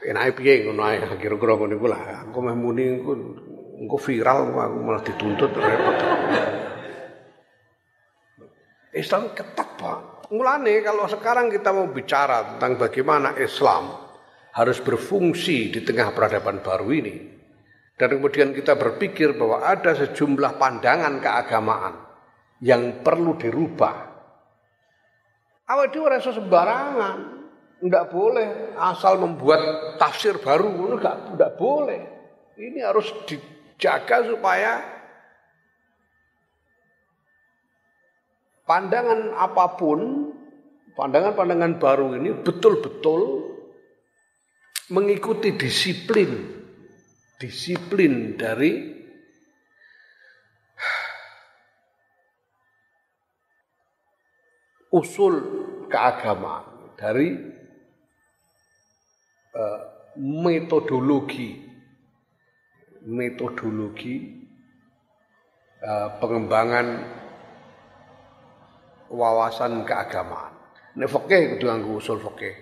[0.07, 1.87] Enake piye ngono ae kira-kira ngono iku.
[1.93, 3.13] Aku meh muni engko
[3.77, 5.97] engko viral aku malah dituntut repot.
[8.97, 9.99] Islam ketat Pak.
[10.33, 13.93] Mulane kalau sekarang kita mau bicara tentang bagaimana Islam
[14.57, 17.17] harus berfungsi di tengah peradaban baru ini.
[17.97, 21.95] Dan kemudian kita berpikir bahwa ada sejumlah pandangan keagamaan
[22.61, 23.95] yang perlu dirubah.
[25.69, 27.19] Awal itu rasa sembarangan.
[27.77, 29.61] Tidak boleh asal membuat
[30.01, 30.97] tafsir baru.
[30.97, 32.01] Tidak boleh.
[32.57, 33.13] Ini harus
[33.77, 34.73] dijaga supaya
[38.65, 40.33] pandangan apa pun,
[40.97, 43.53] pandangan-pandangan baru ini betul-betul
[44.97, 46.57] mengikuti disiplin,
[47.37, 48.97] disiplin dari
[54.89, 55.35] usul
[55.93, 57.29] keagamaan, dari
[59.53, 59.81] uh,
[60.17, 61.66] metodologi,
[63.07, 64.43] metodologi
[65.81, 66.87] uh, pengembangan
[69.09, 70.53] wawasan keagamaan.
[70.99, 72.55] Nek fikih kudu nganggo usul fikih.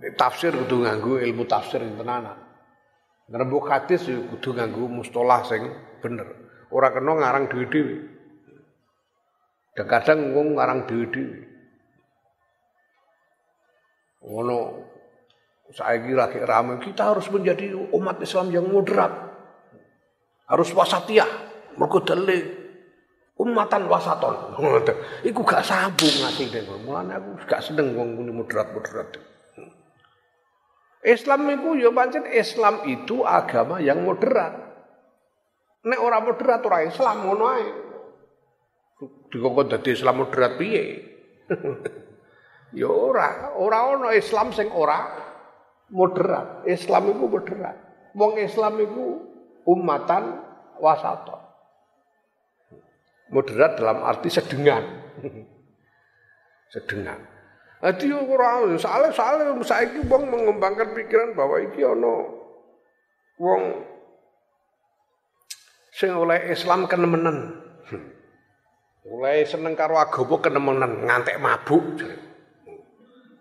[0.00, 2.40] Nek tafsir kudu nganggo ilmu tafsir tenanan.
[3.28, 5.62] Ngrembug hadis yo kudu nganggo mustolah sing
[6.00, 6.26] bener.
[6.72, 7.96] Ora kena ngarang dhewe-dhewe.
[9.76, 11.52] Dan kadang wong ngarang dhewe-dhewe.
[15.72, 19.08] Ngono saiki lagi ramai kita harus menjadi umat Islam yang moderat.
[20.44, 21.48] Harus wasatiyah.
[21.80, 22.04] Mergo
[23.40, 24.52] umatan wasaton.
[25.32, 26.60] Iku gak sambung ngasih deh.
[26.84, 29.16] Mulane aku gak seneng wong muni moderat-moderat.
[31.08, 34.52] Islam itu ya pancen Islam itu agama yang moderat.
[35.88, 37.66] Nek ora moderat ora Islam ngono ae.
[39.32, 41.00] Dikongkon dadi Islam moderat piye?
[42.78, 45.31] ya ora, ora ono Islam sing ora
[45.92, 46.64] moderat.
[46.64, 47.76] Islam itu moderat.
[48.16, 49.04] Wong Islam itu
[49.68, 50.40] umatan
[50.80, 51.42] wasaton
[53.32, 54.84] moderat dalam arti sedengan.
[56.72, 57.18] sedengan.
[57.82, 62.30] Jadi orang soalnya soalnya saiki wong mengembangkan pikiran bahwa iki ono
[63.42, 63.62] wong
[65.90, 67.58] sing oleh Islam kenemenen.
[69.02, 72.06] Oleh seneng karo agama kenemenen ngantek mabuk.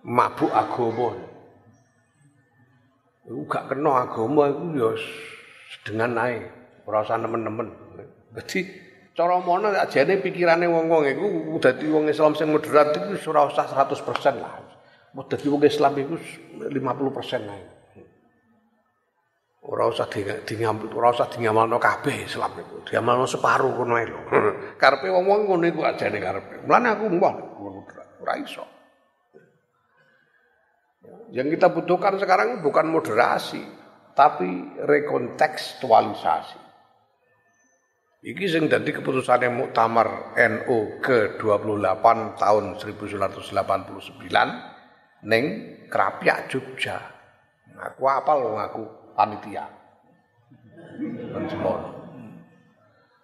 [0.01, 1.13] Mabuk agama.
[3.31, 4.91] Iku gak kena agama iku ya
[5.71, 6.43] sedengan ae,
[6.83, 7.71] ora usah nemen-nemen.
[8.35, 8.59] Jadi
[9.15, 14.35] cara mono ajane pikirane wong-wong iku dadi wong Islam sing moderat iku ora usah 100%
[14.35, 14.59] lah.
[15.15, 17.63] Mau dadi wong Islam iku 50% ae.
[19.61, 22.83] Ora usah di ngambil, ora usah di ngamalno kabeh Islam iku.
[22.83, 24.19] Diamalno separuh ngono ae lho.
[24.81, 26.67] Karepe wong-wong ngono iku ajane karepe.
[26.67, 27.35] Mulane aku mbah
[28.19, 28.80] ora iso.
[31.31, 33.63] Yang kita butuhkan sekarang bukan moderasi,
[34.11, 36.59] tapi rekontekstualisasi.
[38.21, 42.05] Iki sing dadi keputusane Muktamar NU ke-28
[42.37, 45.45] tahun 1989 ning
[45.89, 47.01] Krapyak Jogja.
[47.81, 48.83] Aku apal wong aku
[49.17, 49.65] panitia.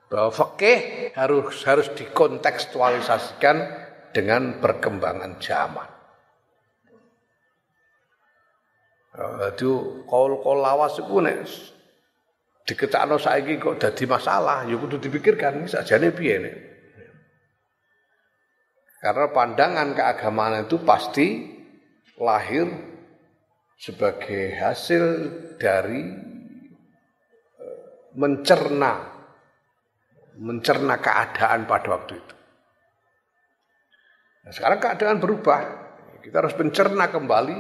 [0.08, 3.58] Bahwa fikih harus harus dikontekstualisasikan
[4.16, 5.97] dengan perkembangan zaman.
[9.18, 9.66] Jadi
[10.06, 11.42] kol-kol lawas itu nek
[12.70, 16.56] diketakno saiki kok dadi masalah, ya kudu dipikirkan sajane piye nek.
[19.02, 21.58] Karena pandangan keagamaan itu pasti
[22.22, 22.70] lahir
[23.78, 25.04] sebagai hasil
[25.62, 26.02] dari
[27.62, 27.82] eh,
[28.18, 29.18] mencerna
[30.38, 32.36] mencerna keadaan pada waktu itu.
[34.46, 35.60] Nah, sekarang keadaan berubah.
[36.22, 37.58] Kita harus mencerna kembali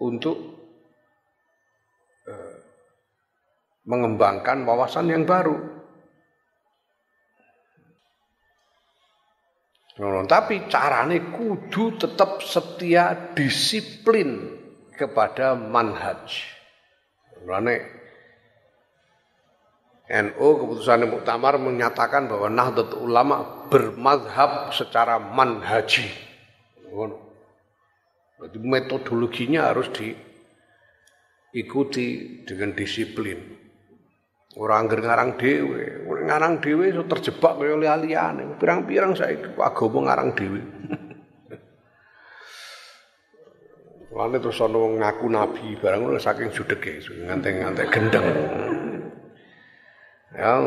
[0.00, 0.59] untuk
[3.90, 5.58] mengembangkan wawasan yang baru.
[10.00, 14.56] Tapi carane kudu tetap setia disiplin
[14.96, 16.24] kepada manhaj.
[17.44, 17.84] Mulane
[20.08, 26.08] NU keputusan Muktamar menyatakan bahwa Nahdlatul Ulama bermadhab secara manhaji.
[28.40, 29.92] Jadi metodologinya harus
[31.52, 32.06] diikuti
[32.48, 33.59] dengan disiplin.
[34.58, 38.58] Ora angger ngarang dhewe, ngarang dhewe iso terjebak kaya liyane.
[38.58, 40.58] Pirang-pirang saiki agama ngarang dhewe.
[44.10, 48.26] Lane terus ana wong ngaku nabi barang ngono saking judege nganti-nganti gendeng.
[50.34, 50.58] Ya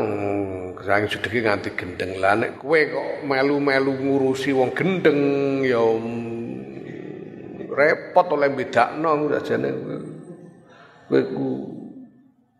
[0.80, 2.16] saking judege nganti gendeng.
[2.24, 5.20] Lah nek kowe kok melu-melu ngurusi wong gendeng
[5.60, 9.68] ya mm, repot oleh bedakno jane
[11.04, 11.48] kowe ku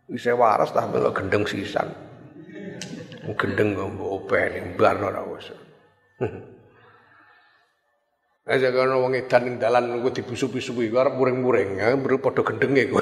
[0.05, 1.89] Wis waras tah melok gendeng sisan.
[3.25, 5.49] Gendeng mbok openi barno ora wis.
[8.45, 12.93] Aja kono wong edan ning dalan ku dibusu-busu kuwi arep muring-muring, ya bro padha gendenge.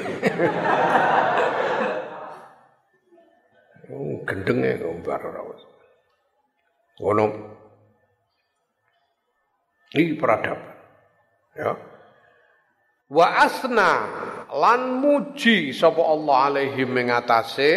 [3.91, 5.63] Oh, gendenge ngombar ora wis.
[7.03, 7.25] Ngono.
[9.91, 10.71] Iki peradaban.
[11.59, 11.75] Ya
[13.13, 13.91] wa asna
[14.49, 17.73] lan muji sapa Allah alaihi mengatase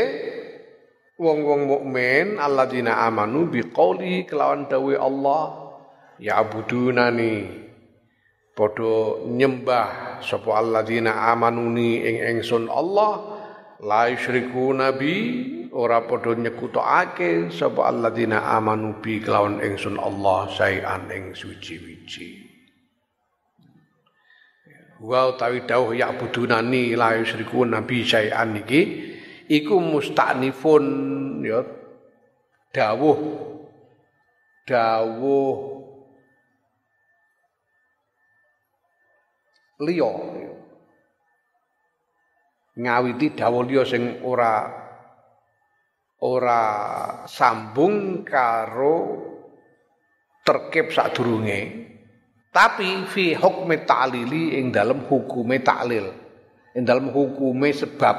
[1.20, 5.44] wong-wong mukmin alladzina amanu biqauli kelawan dawe Allah
[6.16, 7.52] ya abudunani
[8.56, 13.36] padha nyembah sapa alladzina amanuni ing ingsun Allah
[13.84, 21.36] la yusyriku nabi ora padha nyekutake sapa alladzina amanu bi kelawan ingsun Allah sayan ing
[21.36, 22.45] suci-wici
[25.00, 28.80] wa utawi dawuh ya budunani la yusriku nabi syai'an iki
[29.52, 30.84] iku musta'nifun
[31.44, 31.60] ya
[32.72, 33.18] dawuh
[34.64, 35.56] dawuh
[39.84, 40.12] liya
[42.80, 44.64] ngawiti dawuh liya sing ora
[46.24, 46.62] ora
[47.28, 48.96] sambung karo
[50.40, 51.60] terkep sadurunge
[52.56, 56.08] tapi fi hukmi ta'lili ing dalam hukume ta'lil.
[56.72, 58.16] Ing dalam hukume sebab.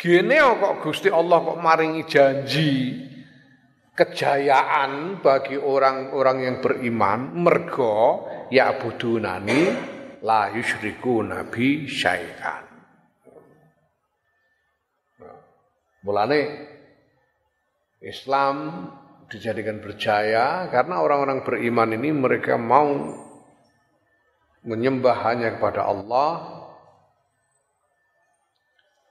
[0.00, 2.96] Gene kok Gusti Allah kok maringi janji
[3.92, 9.76] kejayaan bagi orang-orang yang beriman mergo ya budunani
[10.24, 12.64] la yusyriku nabi syai'an.
[16.00, 16.40] Mulane
[18.00, 18.88] Islam
[19.30, 23.14] dijadikan berjaya karena orang-orang beriman ini mereka mau
[24.66, 26.60] menyembah hanya kepada Allah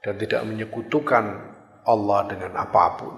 [0.04, 1.26] dan tidak menyekutukan
[1.88, 3.16] Allah dengan apa pun.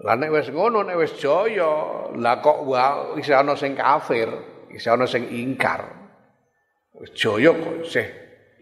[0.00, 4.32] Lah nek wis ngono nek wis jaya, lah kok wa isih ana sing kafir,
[4.72, 5.84] isih ana sing ingkar.
[6.96, 8.08] Wis jaya kok isih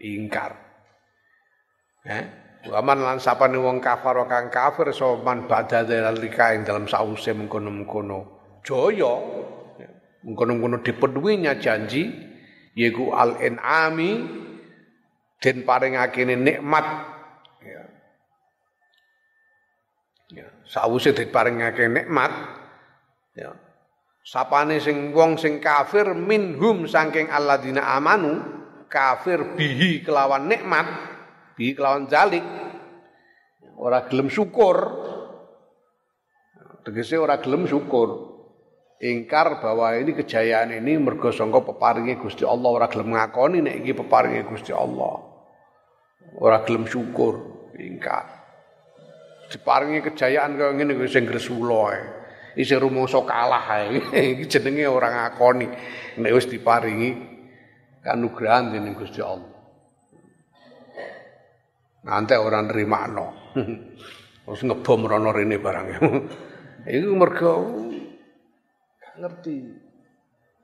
[0.03, 0.51] ingkar.
[2.03, 2.48] Eh?
[2.67, 8.19] Waman lan sapane wong kafir kang kafir soman badha dalika ing dalam sause mengkono-mengkono.
[8.67, 9.15] Jaya.
[10.27, 12.11] Mengkono-mengkono dipenuhinya janji
[12.75, 14.27] yaiku al inami
[15.39, 16.85] den paringake nikmat.
[17.63, 17.83] Ya.
[20.35, 22.31] Ya, sawise diparingake nikmat.
[23.39, 23.55] Ya.
[24.27, 28.43] Sapane sing wong sing kafir minhum saking alladzina amanu
[28.91, 30.85] kafir bihi kelawan nikmat
[31.59, 32.47] bihi kelawan jalik
[33.75, 34.79] ora gelem syukur.
[36.87, 38.39] Tegese ora gelem syukur.
[38.99, 42.71] Ingkar bahwa ini kejayaan ini mergo sangka peparinge Gusti Allah.
[42.71, 45.19] Ora gelem ngakoni nek iki peparinge Gusti Allah.
[46.39, 47.67] Ora gelem syukur.
[47.75, 48.39] Ingkar.
[49.51, 52.01] Diparingi kejayaan kaya ngene kuwi sing gresula ae.
[52.59, 53.97] Isih rumangsa kalah ae.
[54.35, 55.67] Iki jenenge ora ngakoni.
[56.19, 57.17] Nek wis diparingi
[58.03, 59.58] kanugrahan dening Gusti Allah.
[62.07, 63.27] Nanti orang nerimakno.
[64.45, 65.87] Terus ngebom rono rene barang.
[66.87, 67.51] Itu mergo
[69.19, 69.55] ngerti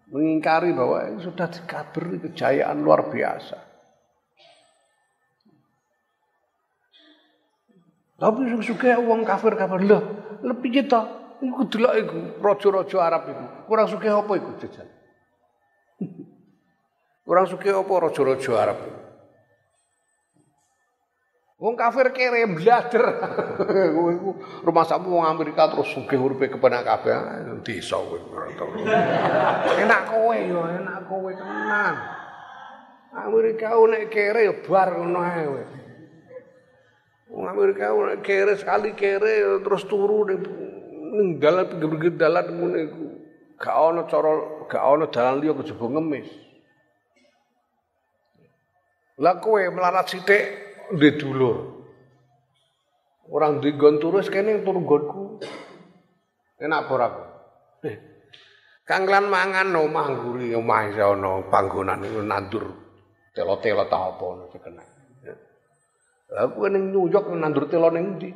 [0.10, 3.58] mengingkari bahwa sudah dikabari kejayaan luar biasa.
[8.16, 10.00] Tapi sing suka wong kafir-kafir lho,
[10.40, 11.04] lebih kita
[11.44, 13.46] iku delok iku raja-raja Arab iku.
[13.68, 14.88] Kurang suka apa iku jajal?
[17.28, 19.05] Kurang suka apa raja-raja Arab iku?
[21.56, 23.06] Wong kafir kere blader.
[24.68, 27.16] Rumah samu wong Amerika terus sugih uripe kepenak kabeh
[27.64, 28.20] desa kowe.
[29.82, 31.96] Enak kowe yo, enak kowe tenan.
[33.16, 35.64] Amerika nek kere yo bar ngono ae kowe.
[37.32, 37.88] Wong Amerika
[38.20, 43.06] kere sekali kere terus turu ning dalan pinggir dalan ngene iku.
[43.56, 44.32] Gak ana cara
[44.68, 46.28] gak ana dalan liya kejaba ngemis.
[49.24, 51.58] Lah kowe melarat sithik ndek dulur.
[53.26, 55.42] Orang duwe nggon turu kene turu nggonku.
[56.62, 57.24] Enak ora aku?
[57.90, 57.98] Eh.
[58.86, 62.66] Mangan omah ngguri omah iso ana panggonan iku nandur
[63.34, 64.84] telo-telo ta apa ngono kena.
[66.38, 68.30] Lah kowe ning New York nandur telo ning ndi?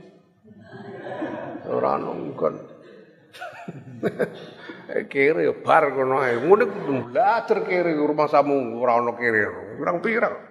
[1.69, 2.55] Ora ono nggon.
[5.13, 6.41] kere ya bar kono ae.
[6.41, 6.65] Ngene
[7.69, 9.77] kere rumah samu ora ono kere.
[9.77, 10.48] Kurang pirang.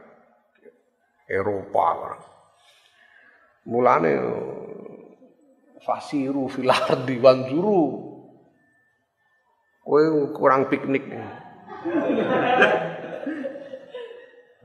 [1.28, 2.16] Eropa.
[3.68, 4.12] Mulane
[5.84, 8.08] fasiru fil ardi wanzuru.
[9.84, 10.04] Kowe
[10.36, 11.04] kurang piknik.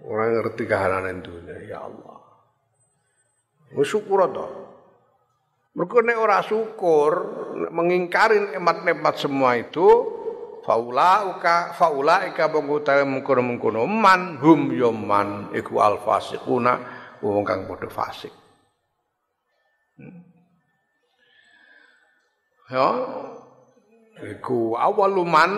[0.03, 2.19] Orang ngerti kahanan dunia, ya Allah.
[3.75, 4.47] Wis syukur to.
[5.73, 7.11] Mergo nek ora syukur,
[7.73, 9.89] mengingkari nikmat-nikmat semua itu,
[10.63, 16.79] faula uka faula ika bangutawe mengkono-mengkono man hum yoman iku al fasiquna
[17.19, 18.31] wong kang padha fasik.
[19.99, 20.23] Hmm.
[22.71, 22.89] Ya,
[24.33, 25.51] iku awaluman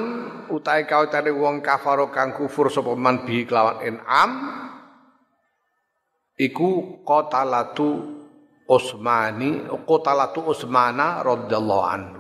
[0.50, 4.30] utahe kawitane wong kafaro kang kufur sapa man bi kelawan enam
[6.38, 8.18] iku qatalatu
[8.66, 12.15] Utsmani qatalatu Utsmana radhiyallahu anhu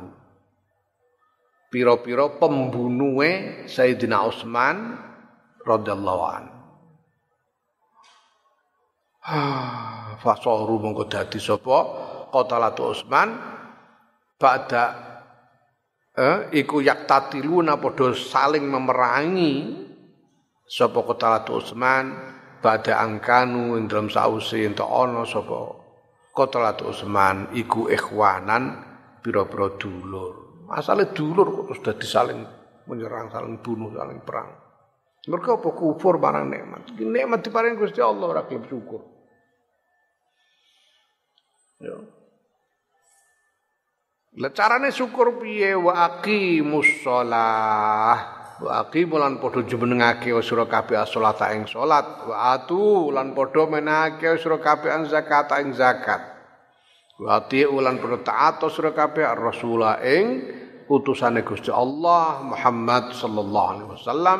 [1.76, 4.96] pira-pira pembunuhe Sayyidina Utsman
[5.60, 6.56] radhiyallahu anhu.
[10.24, 11.78] Fasoru mongko dadi sapa?
[12.32, 13.36] Qatalatu Utsman.
[14.40, 14.84] Ba'da
[16.16, 19.76] eh, iku yaktatiluna padha saling memerangi
[20.64, 22.32] sapa qatalatu Utsman.
[22.64, 25.84] Bada angkanu ing dalam sause ento ana sapa
[26.36, 28.76] Qatalat Utsman iku ikhwanan
[29.24, 30.45] pira-pira dulur.
[30.72, 32.42] Asale dulur kok sudah disaling
[32.90, 34.50] menyerang, saling bunuh, saling perang.
[35.26, 36.82] Mereka apa kufur barang nikmat.
[37.02, 39.02] Nikmat diparing Gusti Allah ora gelem syukur.
[41.82, 41.98] Ya.
[44.36, 48.18] Lah carane syukur piye wa aqimus shalah
[48.60, 54.60] wa aqimulan padha jumenengake sira kabeh salat ing salat wa atu lan padha menake sira
[54.60, 56.35] kabeh zakat ing zakat
[57.16, 60.26] wa ati ulan padha taat sira kabeh rasula ing
[60.92, 64.40] utusane Gusti Allah Muhammad sallallahu alaihi wasallam.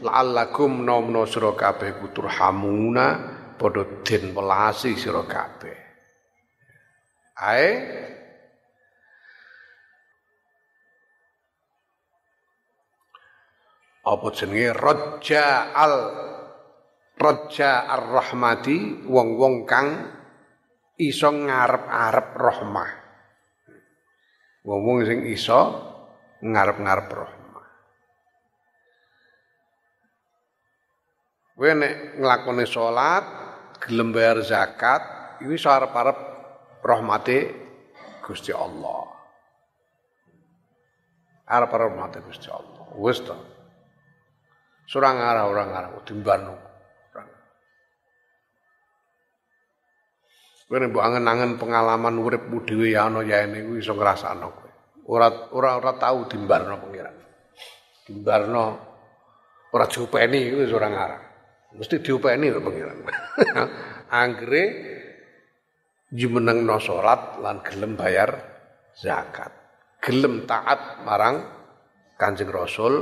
[0.00, 3.06] La'allakum nomno sira kabeh kuturhamuna
[3.60, 5.76] padha den welasi sira kabeh.
[7.40, 7.68] Ae.
[14.00, 14.72] Apa jenenge?
[14.72, 15.94] Raja al
[17.20, 19.88] raja ar-rahmati wong-wong kang
[21.00, 22.90] iso ngarep-arep rahmah.
[24.68, 25.60] Wong-wong sing iso
[26.44, 27.66] ngarep-ngarep rahmah.
[31.56, 33.24] Kowe nek nglakoni salat
[33.80, 35.02] gelem bayar zakat
[35.40, 36.18] iki iso arep-arep
[36.84, 37.38] rahmate
[38.20, 39.08] Gusti Allah.
[41.48, 42.84] Arep-arep rahmate Gusti Allah.
[43.00, 43.36] Wis to.
[44.84, 46.69] Surang arah orang arah timban.
[50.70, 54.70] Kowe nek mbok angen-angen pengalaman uripmu dhewe ya ana ya ini kuwi iso ngrasakno kowe.
[55.10, 57.16] Ora ora ora tau dimbarno pengiran.
[58.06, 58.64] Dimbarno
[59.74, 61.24] ora diopeni kuwi ora ngarang.
[61.74, 62.96] Mesti diopeni kok pengiran.
[64.22, 64.62] Anggere
[66.14, 68.30] jumenengno salat lan gelem bayar
[68.94, 69.50] zakat.
[69.98, 71.50] Gelem taat marang
[72.14, 72.94] Kanjeng Rasul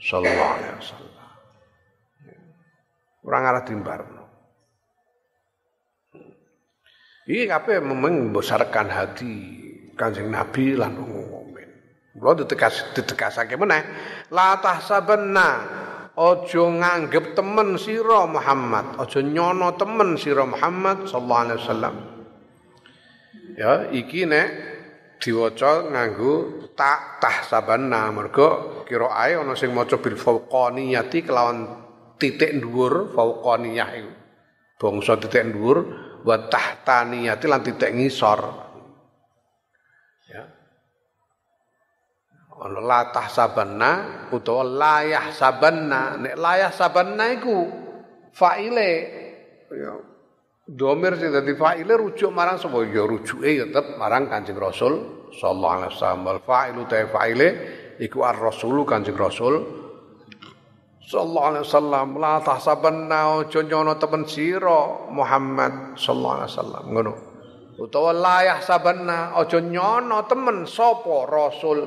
[0.00, 1.28] sallallahu alaihi wasallam.
[3.28, 4.21] Ora ngarah dimbarno.
[7.22, 9.34] Iki kabeh memang membesarkan hati
[9.94, 11.70] Kanjeng Nabi lan mukmin.
[12.18, 13.82] Kula ditegas ditegasake meneh,
[14.34, 15.48] la tahsabanna
[16.18, 21.94] aja nganggep temen sira Muhammad, aja nyono temen sira Muhammad sallallahu alaihi wasallam.
[23.54, 24.48] Ya, iki nek
[25.22, 31.70] diwaca nganggo tak tahsabanna mergo kiraae ana sing maca bil fauqaniyati kelawan
[32.18, 34.12] titik dhuwur fauqaniyah iku.
[34.82, 38.40] Bangsa titik dhuwur wa tahtaniyati lan titik ngisor.
[40.30, 40.42] Ya.
[42.62, 43.90] Ana la tahsabanna
[44.30, 46.22] utawa la yahsabanna.
[46.22, 47.58] Nek la yahsabanna iku
[48.30, 48.90] faile
[49.72, 49.92] ya
[50.62, 55.74] domir sing dadi faile rujuk marang sapa ya rujuke ya tetep marang Kanjeng Rasul sallallahu
[55.82, 56.22] alaihi wasallam.
[56.22, 57.48] Wal fa'ilu ta faile
[57.98, 59.81] iku ar-rasulu Kanjeng Rasul
[61.06, 62.06] sallallahu alaihi wasallam.
[62.18, 66.84] La tahsabanna aja nyono temen sira Muhammad sallallahu alaihi wasallam.
[66.94, 67.12] Ngono.
[67.82, 71.78] Utawa la yahsabanna aja nyono temen sapa rasul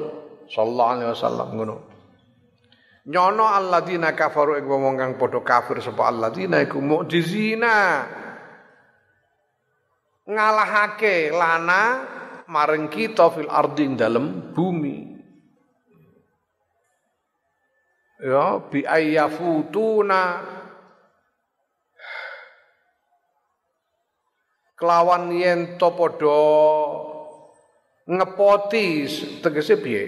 [0.51, 1.47] sallallahu alaihi wasallam.
[1.55, 1.75] Ngono.
[3.05, 8.01] Nyono alladzina kafaru ing wong kang padha kafir sapa alladzina iku mukjizina
[10.25, 11.81] ngalahake lana
[12.49, 15.14] maring kita fil ardi dalem bumi
[18.25, 20.41] ya bi ayyafutuna.
[24.75, 26.41] Kelawan yen to padha
[28.09, 29.07] ngepoti
[29.39, 30.03] tegese piye?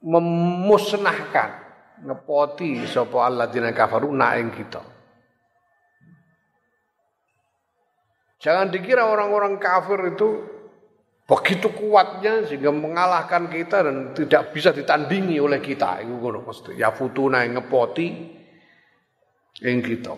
[0.00, 1.62] Memusnahkan.
[2.02, 4.82] Ngepoti sapa alladzina kafaru na ing kita.
[8.42, 10.53] Jangan dikira orang-orang kafir itu
[11.24, 16.04] begitu kuatnya sehingga mengalahkan kita dan tidak bisa ditandingi oleh kita.
[16.04, 16.76] Itu ngono mesti.
[16.76, 18.08] Ya futuna yang ngepoti
[19.64, 20.12] yang kita.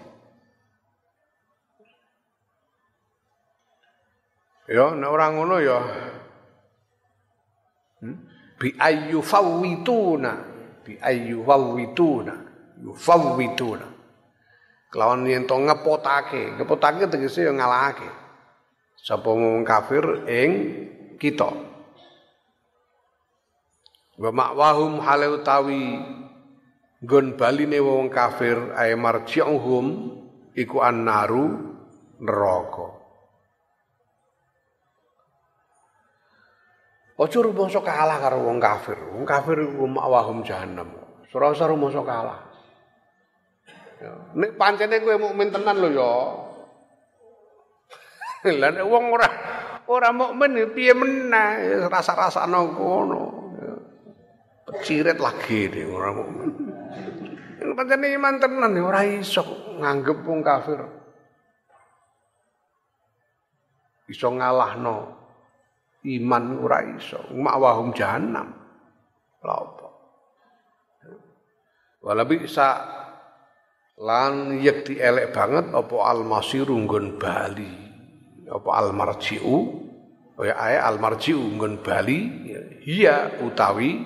[4.66, 5.78] Ya nek orang ngono ya.
[8.02, 8.18] Hmm?
[8.56, 10.32] bi ayyu fawituna
[10.84, 12.34] bi ayyu fawituna
[12.80, 13.86] yufawituna
[14.90, 16.56] kelawan yen to ngepotake.
[16.56, 18.08] Ngepotake tegese ya ngalahake.
[18.96, 20.50] Sapa wong kafir ing
[21.16, 21.50] kita.
[24.16, 26.00] Wa makwahum hale utawi
[27.04, 29.86] nggon baline wong kafir ay marji'uhum
[30.56, 31.76] iku annaru
[32.24, 32.88] neraka.
[37.16, 38.96] Ojo rumangsa kalah karo wong kafir.
[39.12, 40.92] Wong kafir iku makwahum jahannam.
[41.36, 42.48] Ora usah rumangsa kalah.
[44.00, 46.12] Ya, nek pancene kowe mukmin tenan lho ya.
[48.60, 49.28] Lah nek wong ora
[49.86, 53.22] Ora mukmin piye meneh rasa-rasane ngono.
[54.66, 56.50] Pecirit lagi nih ora mukmin.
[57.76, 59.46] Pancen iman tenan ora iso
[59.78, 60.80] nganggep wong kafir.
[64.10, 64.96] Iso ngalahno
[66.02, 67.22] iman ora iso.
[67.30, 68.50] Makwahum jahanam.
[69.46, 69.88] Lha apa?
[72.02, 72.68] Wala bisa
[74.02, 77.85] lan yekti elek banget apa almasiru nggon Bali
[78.46, 79.82] apa al marjiu
[80.38, 82.18] ya ae al marjiu nggon bali.
[82.86, 83.98] Iya utawi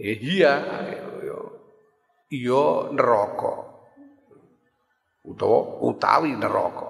[0.00, 0.52] ya iya
[2.32, 3.54] iya neraka.
[5.24, 6.88] Utawa utawi neraka.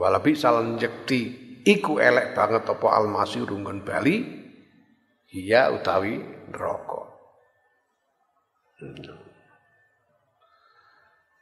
[0.00, 4.20] Walabi salan jekti iku elek banget apa al masir nggon bali
[5.32, 6.20] iya utawi
[6.52, 7.02] neraka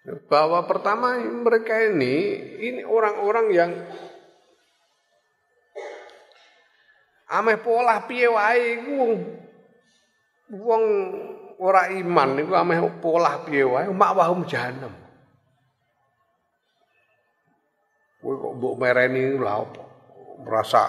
[0.02, 2.14] bahwa pertama mereka ini
[2.58, 3.70] ini orang-orang yang
[7.30, 9.12] ameh pola piye wae iku wong
[10.58, 10.84] wong
[11.62, 14.90] ora iman niku ameh pola piye wae makwahum jahanam.
[18.22, 19.82] Kowe kok mbok mereni lha apa?
[20.42, 20.82] Merasa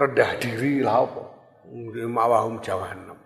[0.00, 1.24] rendah diri lha apa?
[2.08, 3.20] Makwahum jahanam.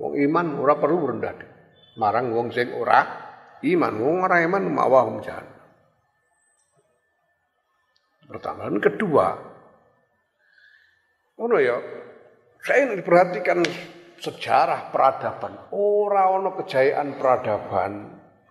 [0.00, 1.59] Wong iman ora perlu rendah diri
[2.00, 3.04] marang wong sing ora
[3.60, 5.60] iman wong ora iman mawahum jahannam
[8.24, 9.26] pertama dan kedua
[11.36, 11.76] ono ya
[12.64, 13.60] saya diperhatikan
[14.16, 17.92] sejarah peradaban ora ono kejayaan peradaban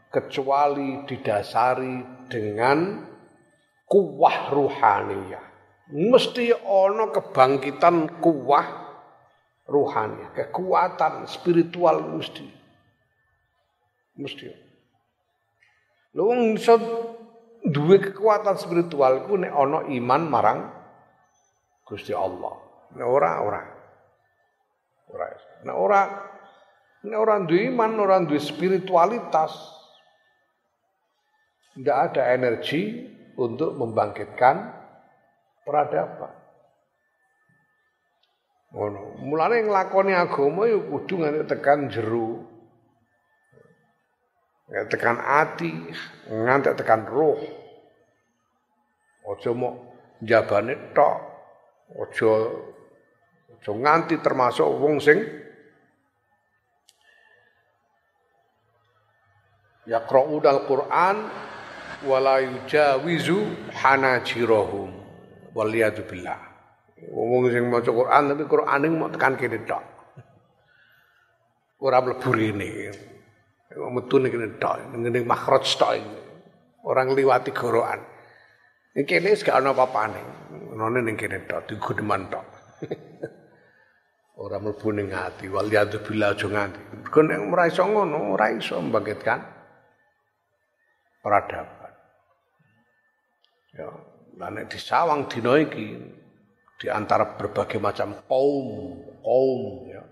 [0.09, 3.05] kecuali didasari dengan
[3.85, 5.45] kuwah ruhaniyah.
[5.89, 8.67] Mesti ono kebangkitan kuwah
[9.65, 12.45] ruhani, kekuatan spiritual mesti.
[14.19, 14.51] Mesti.
[16.11, 16.75] Lho wong iso
[17.63, 20.59] duwe kekuatan spiritual ku nek ana iman marang
[21.87, 22.53] Gusti Allah.
[22.99, 23.61] Nek ora ora.
[25.09, 25.25] Ora.
[25.63, 26.01] Nek ora
[27.07, 29.55] nek ora duwe iman, ora duwe spiritualitas,
[31.79, 33.07] tidak ada energi
[33.39, 34.55] untuk membangkitkan
[35.63, 36.35] peradaban.
[38.69, 39.17] Ngono.
[39.25, 42.58] Mulane nglakoni agama ya kudu nganti tekan jero.
[44.69, 45.73] Ya tekan ati,
[46.29, 47.41] nganti tekan roh.
[49.25, 49.75] Aja mok
[50.21, 51.17] jabane tok.
[51.97, 52.31] Aja
[53.59, 55.19] aja nganti termasuk wong sing
[59.89, 61.17] yaqra'udal Qur'an
[62.07, 64.95] wala yujawizu hanajirahum
[65.51, 66.39] waliyadu billah
[67.11, 69.83] wong sing maca Quran tapi Quran ning mau tekan kene tok
[71.83, 72.71] ora mlebu rene
[73.77, 75.93] metu ning kene tok ning makhraj tok
[76.83, 78.01] ora ngliwati gorokan.
[78.95, 80.21] Ning kene wis gak ana apa-apane.
[80.73, 82.45] None ning kene tok digudeman tok.
[84.39, 86.79] Ora mlebu ning ati waliyadu billah aja nganti.
[87.11, 88.79] Kok nek ora iso ngono ora iso
[91.19, 91.93] peradaban.
[93.75, 93.91] Ya,
[94.39, 95.87] nah di sawang dina iki
[96.79, 100.03] di antara berbagai macam kaum, kaum ya.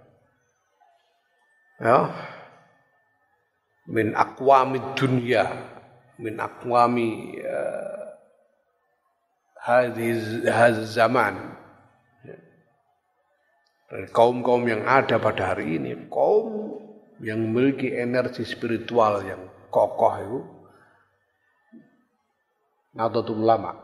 [1.80, 2.00] Ya.
[3.88, 5.48] Min aqwami dunya,
[6.20, 8.12] min aqwami uh,
[9.64, 10.44] hadis
[10.92, 11.56] zaman.
[12.28, 12.38] Ya.
[14.12, 16.76] kaum-kaum yang ada pada hari ini, kaum
[17.24, 20.40] yang memiliki energi spiritual yang kokoh itu
[22.98, 23.78] Nahdlatul Ulama.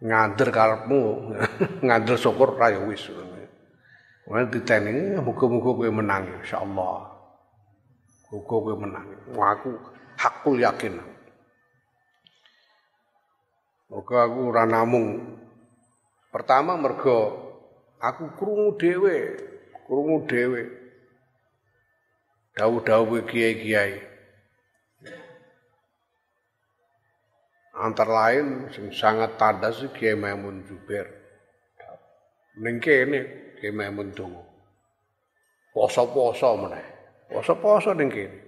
[0.00, 1.02] Ngader karepmu,
[1.84, 3.08] ngader syukur ra ya wis.
[4.28, 7.09] Wong diteni muga-muga kowe menang insyaallah.
[8.30, 9.10] Muga kowe menang.
[9.34, 9.74] Aku
[10.14, 11.02] hakul yakin.
[13.90, 15.34] Muga aku ora namung
[16.30, 17.50] pertama mergo
[17.98, 19.34] aku krungu dhewe,
[19.82, 20.62] krungu dhewe.
[22.54, 23.98] Dawuh-dawuh kiai-kiai.
[27.80, 31.08] Antara lain sing sangat tandas Kiai Maimun Jubair.
[32.60, 34.44] Ning kene Kiai Maimun donga.
[35.72, 36.99] Poso-poso meneh.
[37.30, 38.38] Poso-poso ning kene.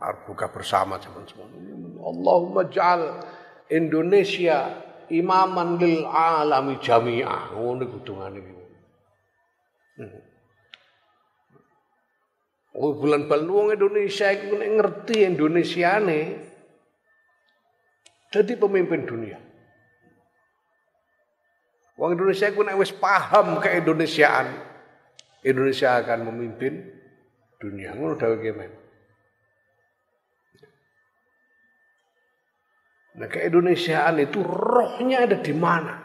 [0.00, 1.52] Arep buka bersama teman-teman.
[2.00, 3.22] Allahumma ja'al
[3.70, 7.54] Indonesia imaman lil alami jami'ah.
[7.54, 8.54] Ngono kudungane iki.
[10.00, 10.20] Hmm.
[12.72, 16.20] Oh bulan-bulan wong Indonesia iku ngerti Indonesiane
[18.32, 19.36] jadi pemimpin dunia.
[22.00, 24.48] Wong Indonesia ku nek wis paham keindonesiaan,
[25.44, 27.01] Indonesia akan memimpin
[27.62, 27.94] dunia.
[27.94, 28.72] Ngono dawuh kemen.
[33.12, 36.00] Nah, keindonesiaan itu rohnya ada di mana?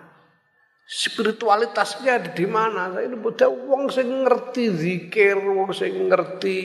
[0.86, 2.94] Spiritualitasnya ada di mana?
[2.94, 6.60] Saya ini butuh wong sing ngerti zikir, wong sing ngerti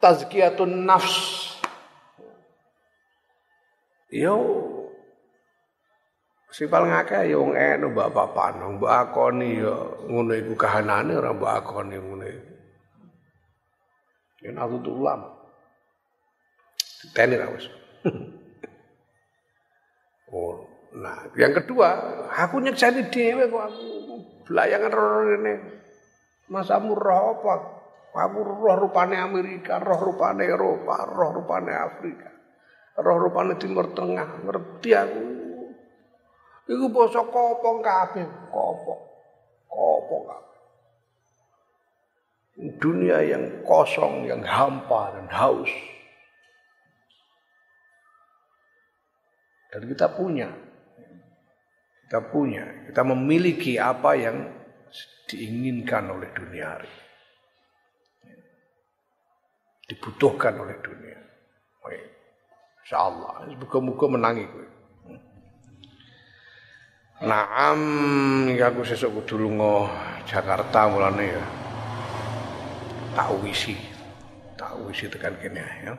[0.00, 1.50] tazkiyatun nafs,
[4.10, 4.34] Yo
[6.50, 11.30] si paling akeh yo wong eno mbak papano, mbak akoni yo ngono iku kahanane ora
[11.30, 12.52] mbak akoni ngono iku.
[14.42, 15.28] Yen aku tuh ulama.
[17.14, 17.66] Teni ra wis.
[20.34, 20.64] oh,
[20.96, 21.88] nah yang kedua,
[22.34, 23.84] aku nyekseni dhewe kok aku
[24.48, 25.54] belayangan rene.
[26.50, 27.54] Masamu roh apa?
[28.10, 32.30] Aku roh rupane Amerika, roh rupane Eropa, roh rupane Afrika
[33.00, 35.20] roh rupane timur tengah ngerti aku
[36.70, 39.02] iku basa kopong kabeh kopong
[39.66, 40.58] kopong kabeh
[42.78, 45.72] dunia yang kosong yang hampa dan haus
[49.74, 50.48] dan kita punya
[52.06, 54.36] kita punya kita memiliki apa yang
[55.26, 56.90] diinginkan oleh dunia hari
[59.90, 61.18] dibutuhkan oleh dunia.
[61.82, 62.06] Baik.
[62.86, 63.50] Insyaallah.
[63.58, 64.66] Muga-muga menangi kowe.
[67.20, 69.92] Naam iki aku sesuk kudu lunga
[70.24, 71.44] Jakarta mulane ya.
[73.12, 73.76] Tak wisi.
[74.56, 75.92] Tak wisi tekan kene ya.